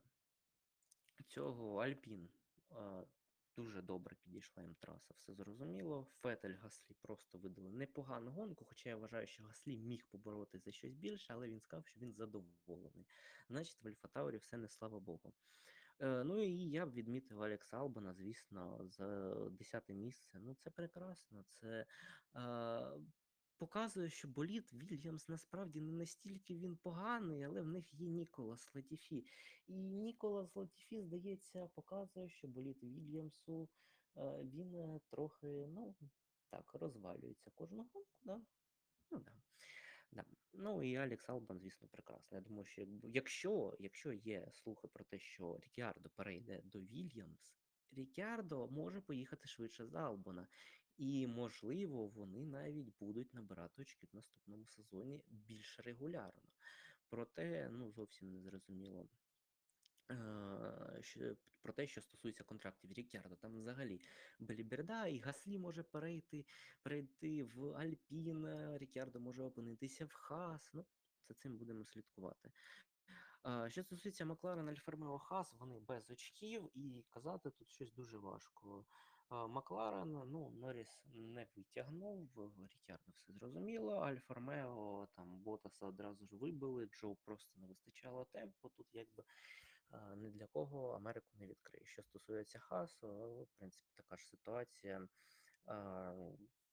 Цього 1.28 1.78
Альпін 1.78 2.30
дуже 3.64 3.82
добре 3.82 4.16
підійшла 4.16 4.64
їм 4.64 4.76
траса, 4.76 5.14
все 5.18 5.34
зрозуміло. 5.34 6.08
Фетель 6.22 6.54
Гаслі 6.54 6.96
просто 7.02 7.38
видали 7.38 7.70
непогану 7.72 8.32
гонку, 8.32 8.66
хоча 8.66 8.90
я 8.90 8.96
вважаю, 8.96 9.28
що 9.28 9.44
Гаслі 9.44 9.78
міг 9.78 10.06
поборотися 10.12 10.64
за 10.66 10.72
щось 10.72 10.94
більше, 10.94 11.34
але 11.34 11.50
він 11.50 11.60
сказав, 11.60 11.88
що 11.88 12.00
він 12.00 12.14
задоволений. 12.14 13.08
Значить, 13.50 13.84
в 13.84 13.88
Альфа-Таурі 13.88 14.38
все 14.38 14.58
не 14.58 14.68
слава 14.68 15.00
Богу. 15.00 15.34
Е, 16.00 16.24
ну 16.24 16.44
і 16.44 16.70
я 16.70 16.86
б 16.86 16.94
відмітив 16.94 17.44
Алекса 17.44 17.78
Албана, 17.78 18.14
звісно, 18.14 18.80
за 18.84 19.34
10 19.50 19.90
місце. 19.90 20.40
Ну, 20.40 20.56
це 20.56 20.70
прекрасно. 20.70 21.44
Це 21.44 21.86
е, 22.36 23.02
показує, 23.58 24.10
що 24.10 24.28
боліт 24.28 24.74
Вільямс 24.74 25.30
насправді 25.30 25.82
не 25.82 25.92
настільки 25.92 26.56
він 26.56 26.78
поганий, 26.78 27.44
але 27.44 27.62
в 27.62 27.68
них 27.68 27.94
є 27.94 28.08
Ніколас 28.10 28.76
Латіфі. 28.76 29.26
І 29.70 29.74
Ніколас 29.74 30.56
Латіфі, 30.56 31.02
здається, 31.02 31.68
показує, 31.68 32.30
що 32.30 32.48
боліт 32.48 32.84
Вільямсу 32.84 33.70
е, 34.18 34.40
він 34.44 35.00
трохи, 35.10 35.48
ну, 35.48 35.96
так, 36.50 36.74
розвалюється 36.74 37.52
кожну 37.56 37.78
гонку, 37.78 38.06
да? 38.24 38.42
Ну, 39.12 39.20
да. 39.20 39.32
Да. 40.12 40.26
Ну 40.54 40.84
і 40.84 40.96
Алекс 40.96 41.30
Албан, 41.30 41.60
звісно, 41.60 41.88
прекрасно. 41.88 42.38
Я 42.38 42.42
думаю, 42.42 42.66
що 42.66 42.88
якщо, 43.04 43.76
якщо 43.80 44.14
є 44.14 44.48
слухи 44.52 44.88
про 44.88 45.04
те, 45.04 45.20
що 45.20 45.60
Рікіардо 45.62 46.10
перейде 46.10 46.62
до 46.64 46.80
Вільямс, 46.80 47.54
Рікіардо 47.92 48.68
може 48.68 49.02
поїхати 49.02 49.48
швидше 49.48 49.86
за 49.86 50.00
Албана. 50.00 50.48
І, 50.98 51.28
можливо, 51.28 52.08
вони 52.08 52.46
навіть 52.46 52.98
будуть 53.00 53.34
набирати 53.34 53.82
очки 53.82 54.08
в 54.12 54.16
наступному 54.16 54.66
сезоні 54.66 55.24
більш 55.28 55.80
регулярно. 55.80 56.50
Проте, 57.10 57.70
ну, 57.72 57.92
зовсім 57.92 58.32
не 58.32 58.42
зрозуміло. 58.42 59.08
Про 61.62 61.74
те, 61.74 61.88
що 61.88 62.02
стосується 62.02 62.44
контрактів 62.44 62.94
Рікярдо, 62.94 63.36
там 63.36 63.60
взагалі 63.60 64.02
Беліберда 64.40 65.08
і 65.08 65.20
Гаслі 65.20 65.60
може 65.60 65.84
перейти, 65.84 66.46
перейти 66.82 67.44
в 67.44 67.74
Альпін, 67.74 68.46
е, 68.46 68.78
Рікярдо 68.78 69.20
може 69.20 69.44
опинитися 69.44 70.06
в 70.06 70.14
Хас. 70.14 70.70
Ну, 70.74 70.86
за 71.28 71.34
цим 71.34 71.58
будемо 71.58 71.86
слідкувати. 71.86 72.52
Що 73.68 73.84
стосується 73.84 74.26
Макларен, 74.26 74.70
Альфа 74.70 74.92
Ромео 74.92 75.20
Хас, 75.20 75.54
вони 75.54 75.80
без 75.80 76.12
очків, 76.12 76.70
і 76.74 77.06
казати 77.10 77.50
тут 77.50 77.72
щось 77.72 77.94
дуже 77.94 78.18
важко. 78.18 78.86
Макларен, 79.32 80.12
ну, 80.12 80.50
Норріс 80.50 81.02
не 81.14 81.48
витягнув, 81.56 82.52
Рікярдо 82.74 83.12
все 83.16 83.34
зрозуміло. 83.34 84.00
Альфа 84.00 84.34
Ромео, 84.34 85.08
там 85.16 85.40
Ботаса 85.40 85.86
одразу 85.86 86.26
ж 86.26 86.36
вибили, 86.36 86.86
Джо 86.86 87.16
просто 87.16 87.60
не 87.60 87.68
вистачало 87.68 88.26
темпу. 88.26 88.70
Тут 88.70 88.88
якби 88.94 89.24
ні 90.18 90.32
для 90.32 90.48
кого 90.48 90.92
Америку 90.92 91.28
не 91.40 91.48
відкриє. 91.48 91.86
Що 91.86 92.04
стосується 92.04 92.60
Хасу, 92.60 93.08
в 93.44 93.48
принципі, 93.58 93.88
така 93.96 94.18
ж 94.18 94.28
ситуація. 94.28 95.08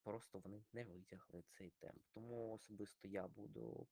Просто 0.02 0.38
вони 0.38 0.64
не 0.72 0.84
витягли 0.84 1.42
цей 1.50 1.70
темп. 1.70 2.02
Тому 2.14 2.52
особисто 2.52 3.08
я 3.08 3.28
буду 3.28 3.88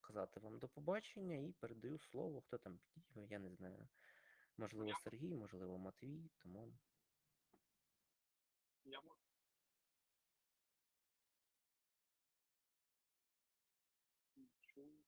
казати 0.00 0.40
вам 0.40 0.58
до 0.58 0.68
побачення 0.68 1.36
і 1.36 1.52
передаю 1.52 1.98
слово. 1.98 2.40
Хто 2.40 2.58
там 2.58 2.78
підійме, 2.78 3.26
я 3.26 3.38
не 3.38 3.50
знаю. 3.50 3.88
Можливо, 4.58 4.92
Сергій, 5.04 5.34
можливо, 5.34 5.78
Матвій, 5.78 6.30
тому. 6.38 6.72
Я 8.84 9.00
можу. 9.00 9.16
Не 14.36 14.46
чую. 14.60 15.02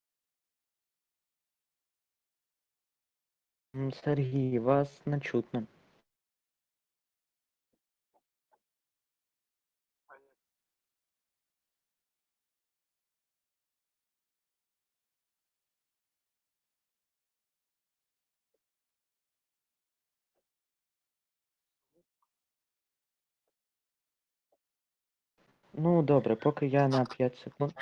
Сергій, 4.03 4.59
вас 4.59 5.01
не 5.05 5.19
чутно. 5.19 5.63
Ну, 25.73 26.01
добре, 26.03 26.35
поки 26.35 26.67
я 26.67 26.87
на 26.87 27.05
5 27.05 27.37
секунд. 27.37 27.73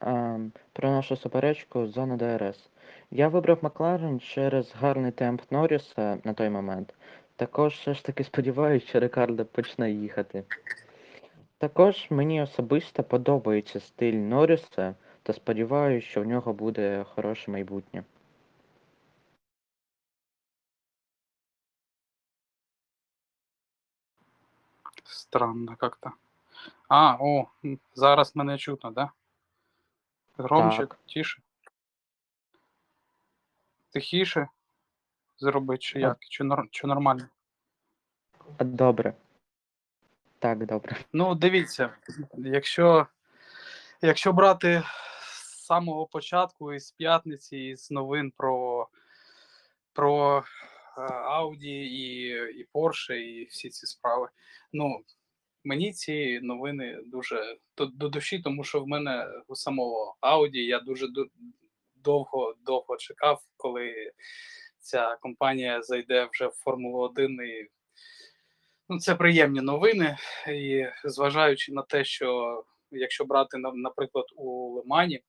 А, 0.00 0.38
про 0.72 0.90
нашу 0.90 1.16
суперечку 1.16 1.86
зона 1.86 2.16
ДРС. 2.16 2.70
Я 3.10 3.28
вибрав 3.28 3.58
Макларен 3.62 4.20
через 4.20 4.74
гарний 4.74 5.12
темп 5.12 5.42
Норріса 5.50 6.18
на 6.24 6.34
той 6.34 6.50
момент. 6.50 6.94
Також 7.36 7.74
все 7.74 7.94
ж 7.94 8.04
таки 8.04 8.24
сподіваюся, 8.24 8.86
що 8.86 9.00
Рикардо 9.00 9.44
почне 9.44 9.90
їхати. 9.90 10.44
Також 11.58 12.06
мені 12.10 12.42
особисто 12.42 13.02
подобається 13.02 13.80
стиль 13.80 14.14
Норріса 14.14 14.94
та 15.22 15.32
сподіваюся, 15.32 16.06
що 16.06 16.22
в 16.22 16.26
нього 16.26 16.52
буде 16.52 17.04
хороше 17.14 17.50
майбутнє. 17.50 18.04
Странно 25.04 25.76
как-то. 25.76 26.12
А, 26.88 27.16
о, 27.20 27.46
зараз 27.94 28.36
мене 28.36 28.58
чутно, 28.58 28.90
да? 28.90 29.10
Громче, 30.38 30.78
Так. 30.78 30.98
тише. 31.14 31.42
Тихіше 33.90 34.48
зробити, 35.38 35.78
чи 35.78 36.00
як? 36.00 36.18
Чи, 36.20 36.44
нор... 36.44 36.68
чи 36.70 36.86
нормально? 36.86 37.28
Добре. 38.58 39.14
Так, 40.38 40.66
добре. 40.66 40.96
Ну, 41.12 41.34
дивіться, 41.34 41.96
якщо, 42.34 43.06
якщо 44.02 44.32
брати 44.32 44.82
з 45.20 45.64
самого 45.64 46.06
початку 46.06 46.72
із 46.72 46.90
п'ятниці, 46.90 47.56
із 47.56 47.90
новин 47.90 48.32
про, 48.36 48.88
про 49.92 50.44
е, 50.98 51.00
Audi 51.10 51.64
і, 51.64 52.26
і 52.60 52.68
Porsche, 52.74 53.12
і 53.12 53.44
всі 53.44 53.70
ці 53.70 53.86
справи. 53.86 54.28
Ну, 54.72 55.00
мені 55.66 55.92
ці 55.92 56.40
новини 56.40 56.98
дуже 57.06 57.56
до, 57.76 57.86
до 57.86 58.08
душі, 58.08 58.38
тому 58.38 58.64
що 58.64 58.80
в 58.80 58.88
мене 58.88 59.28
у 59.48 59.56
самого 59.56 60.16
Audi 60.22 60.56
я 60.56 60.80
дуже 60.80 61.06
довго 61.94 62.54
довго 62.60 62.96
чекав, 62.96 63.42
коли 63.56 64.12
ця 64.78 65.16
компанія 65.20 65.82
зайде 65.82 66.28
вже 66.32 66.46
в 66.46 66.52
Формулу 66.52 66.98
1 66.98 67.40
і 67.40 67.66
Ну, 68.88 68.98
це 68.98 69.14
приємні 69.14 69.60
новини, 69.60 70.16
і 70.48 70.86
зважаючи 71.04 71.72
на 71.72 71.82
те, 71.82 72.04
що 72.04 72.64
якщо 72.90 73.24
брати 73.24 73.58
на- 73.58 73.72
наприклад 73.72 74.24
у 74.36 74.70
Лимані, 74.74 75.22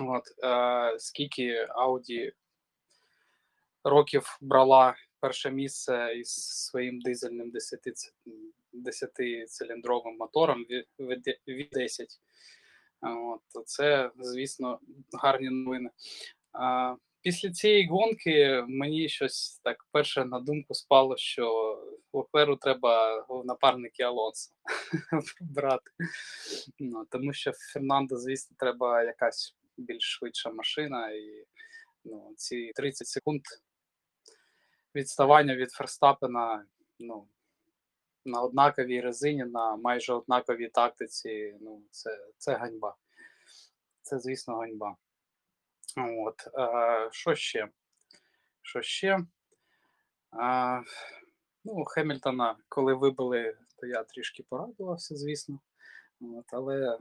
от 0.00 0.22
е, 0.44 0.98
скільки 0.98 1.66
Audi 1.66 2.32
років 3.84 4.38
брала 4.40 4.94
перше 5.20 5.50
місце 5.50 6.14
із 6.16 6.28
своїм 6.66 7.00
дизельним 7.00 7.50
10 7.50 7.80
10-циліндровим 8.74 10.16
мотором 10.18 10.64
від, 10.70 10.86
від, 10.98 11.38
від 11.48 11.68
10. 11.72 12.08
От, 13.02 13.66
це, 13.66 14.10
звісно, 14.20 14.80
гарні 15.12 15.50
новини. 15.50 15.90
А, 16.52 16.94
після 17.22 17.50
цієї 17.50 17.86
гонки 17.86 18.64
мені 18.68 19.08
щось 19.08 19.60
так 19.64 19.86
перше 19.92 20.24
на 20.24 20.40
думку 20.40 20.74
спало, 20.74 21.16
що 21.16 21.76
Леклеру 22.12 22.56
треба 22.56 23.20
в 23.28 23.44
напарники 23.44 24.02
Алонсо 24.02 24.52
брати. 25.40 25.90
Ну, 26.78 27.06
тому 27.10 27.32
що 27.32 27.52
Фернандо, 27.72 28.16
звісно, 28.16 28.56
треба 28.58 29.02
якась 29.02 29.56
більш 29.76 30.02
швидша 30.02 30.50
машина, 30.50 31.10
і 31.10 31.46
ну, 32.04 32.34
ці 32.36 32.72
30 32.74 33.06
секунд 33.06 33.42
відставання 34.94 35.56
від 35.56 35.70
Ферстапена, 35.70 36.64
ну, 36.98 37.28
на 38.24 38.42
однаковій 38.42 39.00
резині, 39.00 39.44
на 39.44 39.76
майже 39.76 40.12
однаковій 40.12 40.68
тактиці, 40.68 41.56
ну, 41.60 41.82
це, 41.90 42.26
це 42.38 42.54
ганьба. 42.54 42.96
Це, 44.02 44.18
звісно, 44.18 44.56
ганьба. 44.56 44.96
От, 45.96 46.48
е, 46.58 47.08
що 47.12 47.34
ще? 47.34 47.68
Що 48.62 48.82
ще? 48.82 49.18
Е, 50.42 50.82
ну, 51.64 51.84
Хемільтона, 51.84 52.56
коли 52.68 52.94
вибили, 52.94 53.56
то 53.76 53.86
я 53.86 54.02
трішки 54.02 54.42
порадувався, 54.42 55.16
звісно. 55.16 55.60
От, 56.20 56.44
але 56.52 56.98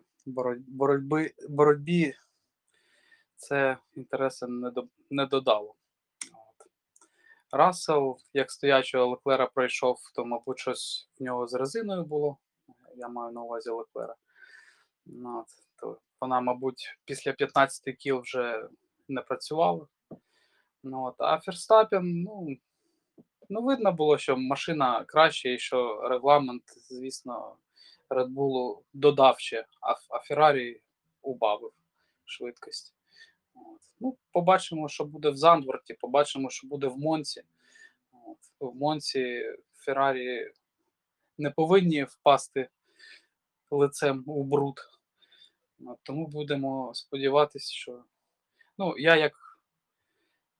боротьби, 0.68 1.32
боротьбі 1.50 2.16
це 3.36 3.78
інтереси 3.94 4.48
не, 4.48 4.72
до, 4.72 4.88
не 5.10 5.26
додало. 5.26 5.76
Рассел, 7.52 8.20
як 8.34 8.52
стоячого 8.52 9.06
Леклера 9.06 9.48
пройшов, 9.48 10.00
то, 10.16 10.26
мабуть, 10.26 10.60
щось 10.60 11.10
в 11.20 11.24
нього 11.24 11.48
з 11.48 11.54
резиною 11.54 12.04
було. 12.04 12.38
Я 12.96 13.08
маю 13.08 13.32
на 13.32 13.42
увазі 13.42 13.70
Леклера. 13.70 14.16
Ну, 15.06 15.40
от, 15.40 15.48
то 15.76 15.98
вона, 16.22 16.42
мабуть, 16.42 16.98
після 17.06 17.34
15 17.34 17.96
кіл 17.96 18.20
вже 18.20 18.70
не 19.08 19.22
працювала. 19.22 19.88
Ну, 20.84 21.04
от, 21.04 21.16
а 21.18 21.40
Ферстапен, 21.40 22.22
ну, 22.22 22.58
ну, 23.50 23.62
видно 23.62 23.92
було, 23.92 24.18
що 24.18 24.38
машина 24.38 25.06
краще, 25.08 25.54
і 25.54 25.60
що 25.60 26.02
регламент, 26.10 26.64
звісно, 26.90 27.56
Red 28.10 28.28
Bull 28.28 28.80
додав 28.94 29.40
ще, 29.40 29.66
а, 29.82 29.92
а 29.92 30.20
Феррарі 30.20 30.82
убавив 31.22 31.72
швидкість. 32.26 32.99
Ну, 34.00 34.18
побачимо, 34.32 34.90
що 34.90 35.06
буде 35.06 35.30
в 35.30 35.38
Зандворті, 35.38 35.94
побачимо, 35.94 36.50
що 36.50 36.68
буде 36.68 36.88
в 36.88 36.98
Монці. 36.98 37.44
В 38.60 38.76
Монці 38.76 39.46
Феррарі 39.74 40.52
не 41.38 41.52
повинні 41.52 42.04
впасти 42.04 42.70
лицем 43.72 44.24
у 44.28 44.44
бруд. 44.44 44.80
Тому 46.04 46.28
будемо 46.28 46.92
сподіватися, 46.94 47.74
що. 47.74 48.04
Ну, 48.78 48.98
я 48.98 49.16
як 49.16 49.60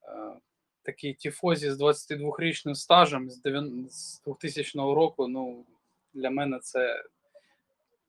е, 0.04 0.40
такий 0.82 1.14
тіфозі 1.14 1.72
з 1.72 1.82
22-річним 1.82 2.76
стажем 2.76 3.30
з, 3.30 3.42
9 3.42 3.92
з 3.92 4.22
2000 4.26 4.80
року, 4.80 5.28
ну, 5.28 5.66
для 6.14 6.30
мене 6.30 6.60
це 6.60 7.04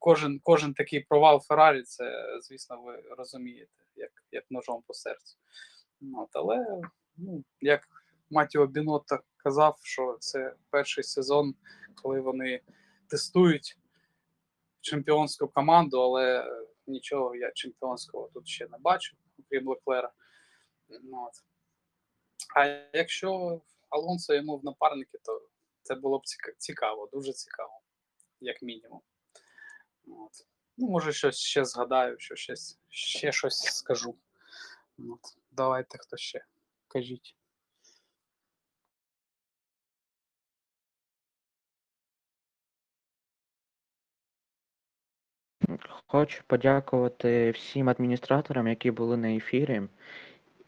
кожен, 0.00 0.40
кожен 0.42 0.74
такий 0.74 1.00
провал 1.00 1.40
Феррарі, 1.40 1.82
це, 1.82 2.26
звісно, 2.42 2.82
ви 2.82 3.02
розумієте, 3.18 3.72
як, 3.96 4.10
як 4.32 4.44
ножом 4.50 4.82
по 4.86 4.94
серцю. 4.94 5.38
От, 6.16 6.28
але, 6.32 6.80
ну, 7.16 7.44
як 7.60 7.88
Матіо 8.30 8.66
Бінотто 8.66 9.18
казав, 9.36 9.78
що 9.82 10.16
це 10.20 10.54
перший 10.70 11.04
сезон, 11.04 11.54
коли 11.94 12.20
вони 12.20 12.60
тестують 13.08 13.78
чемпіонську 14.80 15.48
команду, 15.48 16.00
але 16.00 16.52
нічого 16.86 17.34
я 17.34 17.52
чемпіонського 17.54 18.30
тут 18.34 18.48
ще 18.48 18.68
не 18.68 18.78
бачу, 18.78 19.16
окрім 19.38 19.68
Леклера. 19.68 20.12
От. 21.12 21.32
А 22.56 22.64
якщо 22.92 23.60
Алонсо 23.88 24.34
йому 24.34 24.56
в 24.56 24.64
напарники, 24.64 25.18
то 25.24 25.42
це 25.82 25.94
було 25.94 26.18
б 26.18 26.22
цікаво, 26.58 27.08
дуже 27.12 27.32
цікаво, 27.32 27.80
як 28.40 28.62
мінімум. 28.62 29.00
От. 30.10 30.46
Ну, 30.76 30.88
може, 30.88 31.12
щось 31.12 31.38
ще 31.38 31.64
згадаю, 31.64 32.18
що 32.18 32.36
щось, 32.36 32.78
ще 32.88 33.32
щось 33.32 33.58
скажу. 33.58 34.16
От. 34.98 35.20
Давайте 35.50 35.98
хто 35.98 36.16
ще. 36.16 36.44
Кажіть. 36.88 37.36
Хочу 46.06 46.42
подякувати 46.46 47.50
всім 47.50 47.88
адміністраторам, 47.88 48.68
які 48.68 48.90
були 48.90 49.16
на 49.16 49.32
ефірі, 49.36 49.82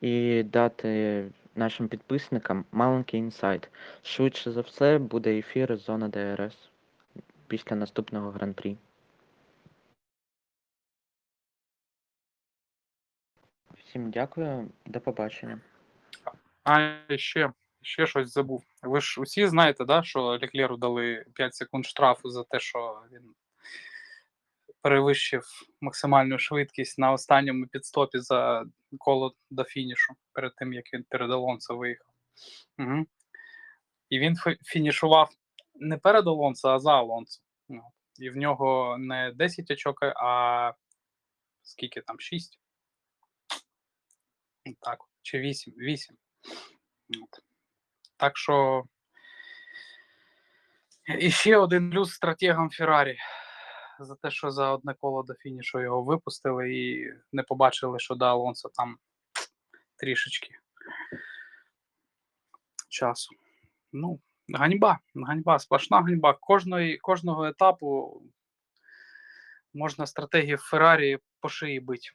і 0.01 0.43
дати 0.43 1.24
нашим 1.55 1.88
підписникам 1.88 2.64
маленький 2.72 3.20
інсайт. 3.20 3.70
Швидше 4.03 4.53
за 4.53 4.61
все 4.61 4.99
буде 4.99 5.38
ефір 5.38 5.76
з 5.76 5.80
зони 5.80 6.09
ДРС 6.09 6.57
після 7.47 7.76
наступного 7.76 8.30
гран-прі. 8.30 8.76
Всім 13.93 14.11
дякую, 14.11 14.70
до 14.86 15.01
побачення. 15.01 15.61
А 16.64 16.99
ще, 17.16 17.53
ще 17.82 18.07
щось 18.07 18.32
забув. 18.32 18.64
Ви 18.82 19.01
ж 19.01 19.20
усі 19.20 19.47
знаєте, 19.47 19.84
да, 19.84 20.03
що 20.03 20.22
Леклеру 20.22 20.76
дали 20.76 21.24
5 21.34 21.55
секунд 21.55 21.86
штрафу 21.86 22.30
за 22.30 22.45
те, 22.45 22.61
що 22.61 23.03
він 23.12 23.34
перевищив 24.82 25.45
максимальну 25.80 26.38
швидкість 26.38 26.99
на 26.99 27.12
останньому 27.12 27.66
підстопі 27.66 28.18
за 28.18 28.64
коло 28.99 29.34
до 29.51 29.64
фінішу, 29.64 30.14
перед 30.32 30.55
тим 30.57 30.72
як 30.72 30.95
він 30.95 31.05
перед 31.09 31.30
Алонсо 31.30 31.76
виїхав. 31.76 32.14
Угу. 32.78 33.07
І 34.09 34.18
він 34.18 34.36
фінішував 34.64 35.30
не 35.74 35.99
перед 35.99 36.26
Алонсо, 36.26 36.68
а 36.68 36.78
за 36.78 36.93
Алонсо. 36.93 37.43
І 38.18 38.30
в 38.30 38.36
нього 38.36 38.97
не 38.99 39.32
10 39.32 39.70
очок, 39.70 39.99
а 40.03 40.72
скільки 41.62 42.01
там, 42.01 42.20
6? 42.20 42.61
Так, 44.80 44.98
чи 45.22 45.38
8? 45.38 45.74
8. 45.78 46.16
От. 47.22 47.42
Так 48.16 48.36
що. 48.36 48.84
І 51.18 51.30
ще 51.30 51.56
один 51.56 51.90
плюс 51.90 52.12
стратегам 52.12 52.70
Феррарі 52.70 53.18
за 54.04 54.14
те, 54.14 54.30
що 54.30 54.50
за 54.50 54.70
одне 54.70 54.94
коло 54.94 55.22
до 55.22 55.34
фінішу 55.34 55.80
його 55.80 56.02
випустили 56.02 56.74
і 56.74 57.12
не 57.32 57.42
побачили, 57.42 57.98
що 57.98 58.14
до 58.14 58.24
Алонсо 58.24 58.68
там 58.68 58.96
трішечки 59.96 60.50
часу. 62.88 63.34
Ну, 63.92 64.20
ганьба, 64.54 64.98
ганьба, 65.14 65.58
сплошна 65.58 66.00
ганьба. 66.00 66.34
Кожної, 66.40 66.98
кожного 66.98 67.46
етапу 67.46 68.22
можна 69.74 70.06
стратегії 70.06 70.56
Феррарі 70.56 71.18
по 71.40 71.48
шиї 71.48 71.80
бити. 71.80 72.08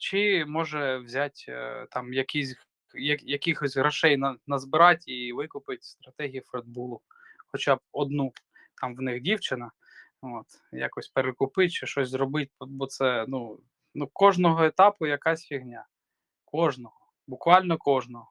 Чи 0.00 0.44
може 0.44 0.98
взяти 0.98 1.44
е, 1.48 1.86
там 1.90 2.12
якісь, 2.12 2.56
як, 2.94 3.22
якихось 3.22 3.76
грошей 3.76 4.16
на, 4.16 4.36
назбирати 4.46 5.12
і 5.12 5.32
викупити 5.32 5.82
стратегії 5.82 6.40
Фредбулу, 6.40 7.00
хоча 7.46 7.76
б 7.76 7.80
одну, 7.92 8.32
там 8.80 8.96
в 8.96 9.00
них 9.00 9.22
дівчина, 9.22 9.70
от, 10.22 10.46
якось 10.72 11.08
перекупити 11.08 11.70
чи 11.70 11.86
щось 11.86 12.08
зробити, 12.08 12.50
бо 12.60 12.86
це 12.86 13.24
ну, 13.28 13.60
ну, 13.94 14.10
кожного 14.12 14.64
етапу 14.64 15.06
якась 15.06 15.42
фігня. 15.42 15.86
Кожного, 16.44 17.00
буквально 17.26 17.78
кожного. 17.78 18.30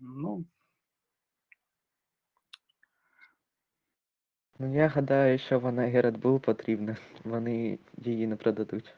Ну, 0.00 0.44
Ну, 4.58 4.74
я 4.74 4.88
гадаю, 4.88 5.38
що 5.38 5.58
вона 5.58 5.82
Red 5.82 6.18
Bull 6.20 6.38
потрібна. 6.38 6.96
Вони 7.24 7.78
її 7.96 8.26
не 8.26 8.36
продадуть. 8.36 8.94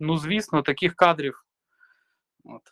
Ну, 0.00 0.18
звісно, 0.18 0.62
таких 0.62 0.94
кадрів. 0.94 1.44
От. 2.44 2.62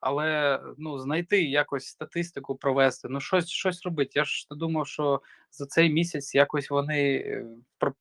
Але 0.00 0.60
ну, 0.78 0.98
знайти 0.98 1.42
якось 1.42 1.86
статистику 1.86 2.56
провести, 2.56 3.08
ну 3.08 3.20
щось, 3.20 3.48
щось 3.48 3.82
робити. 3.82 4.10
Я 4.14 4.24
ж 4.24 4.46
думав, 4.50 4.86
що 4.86 5.22
за 5.50 5.66
цей 5.66 5.92
місяць 5.92 6.34
якось 6.34 6.70
вони 6.70 7.16
е, 7.16 7.46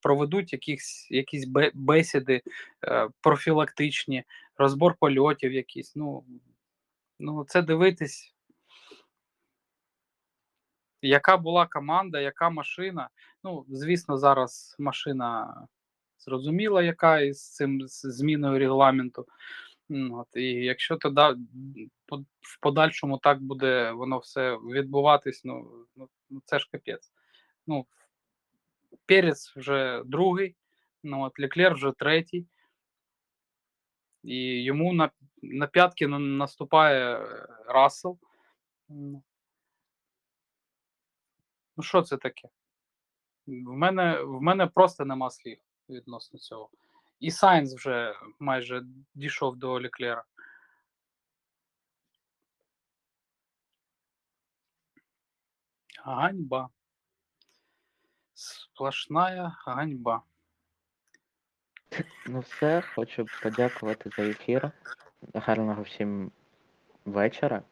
проведуть 0.01 0.53
якісь, 0.53 1.07
якісь 1.11 1.45
бесіди 1.73 2.41
е, 2.83 3.09
профілактичні, 3.21 4.23
розбор 4.57 4.95
польотів 4.99 5.53
якісь. 5.53 5.95
Ну, 5.95 6.25
ну, 7.19 7.45
це 7.47 7.61
дивитись. 7.61 8.35
Яка 11.01 11.37
була 11.37 11.67
команда, 11.67 12.19
яка 12.19 12.49
машина? 12.49 13.09
Ну, 13.43 13.65
звісно, 13.69 14.17
зараз 14.17 14.75
машина 14.79 15.55
зрозуміла, 16.17 16.83
яка 16.83 17.19
із 17.19 17.53
цим 17.53 17.81
зміною 17.87 18.59
регламенту. 18.59 19.25
От, 19.89 20.27
і 20.35 20.43
якщо 20.43 20.97
тоді 20.97 21.41
в 22.41 22.59
подальшому 22.61 23.17
так 23.17 23.41
буде 23.41 23.91
воно 23.91 24.17
все 24.17 24.55
відбуватись, 24.55 25.45
ну, 25.45 25.85
ну, 25.95 26.09
ну 26.29 26.41
це 26.45 26.59
ж 26.59 26.69
капець. 26.71 27.11
Ну, 27.67 27.85
Перець 29.05 29.53
вже 29.55 30.03
другий, 30.05 30.55
Ну, 31.03 31.21
от 31.21 31.39
Леклер 31.39 31.73
вже 31.73 31.91
третій. 31.91 32.47
І 34.23 34.63
йому 34.63 34.93
на, 34.93 35.11
на 35.41 35.67
п'ятки 35.67 36.07
наступає 36.07 37.17
е, 37.17 37.47
Рассел. 37.67 38.19
Ну, 38.89 39.23
що 41.81 42.01
це 42.01 42.17
таке? 42.17 42.49
В 43.47 43.73
мене, 43.73 44.21
в 44.21 44.41
мене 44.41 44.67
просто 44.67 45.05
нема 45.05 45.29
слів 45.29 45.57
відносно 45.89 46.39
цього. 46.39 46.69
І 47.19 47.31
Сайнс 47.31 47.75
вже 47.75 48.15
майже 48.39 48.83
дійшов 49.15 49.55
до 49.57 49.79
Леклера. 49.79 50.23
Ганьба. 56.03 56.69
Сплошная 58.33 59.55
ганьба. 59.65 60.23
Ну 62.25 62.39
все, 62.39 62.81
хочу 62.81 63.25
подякувати 63.43 64.09
за 64.09 64.23
ефір. 64.23 64.71
Гарного 65.33 65.81
всім 65.81 66.31
вечора. 67.05 67.63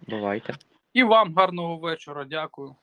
Бувайте. 0.00 0.54
І 0.92 1.02
вам 1.02 1.34
гарного 1.34 1.76
вечора. 1.76 2.24
Дякую. 2.24 2.76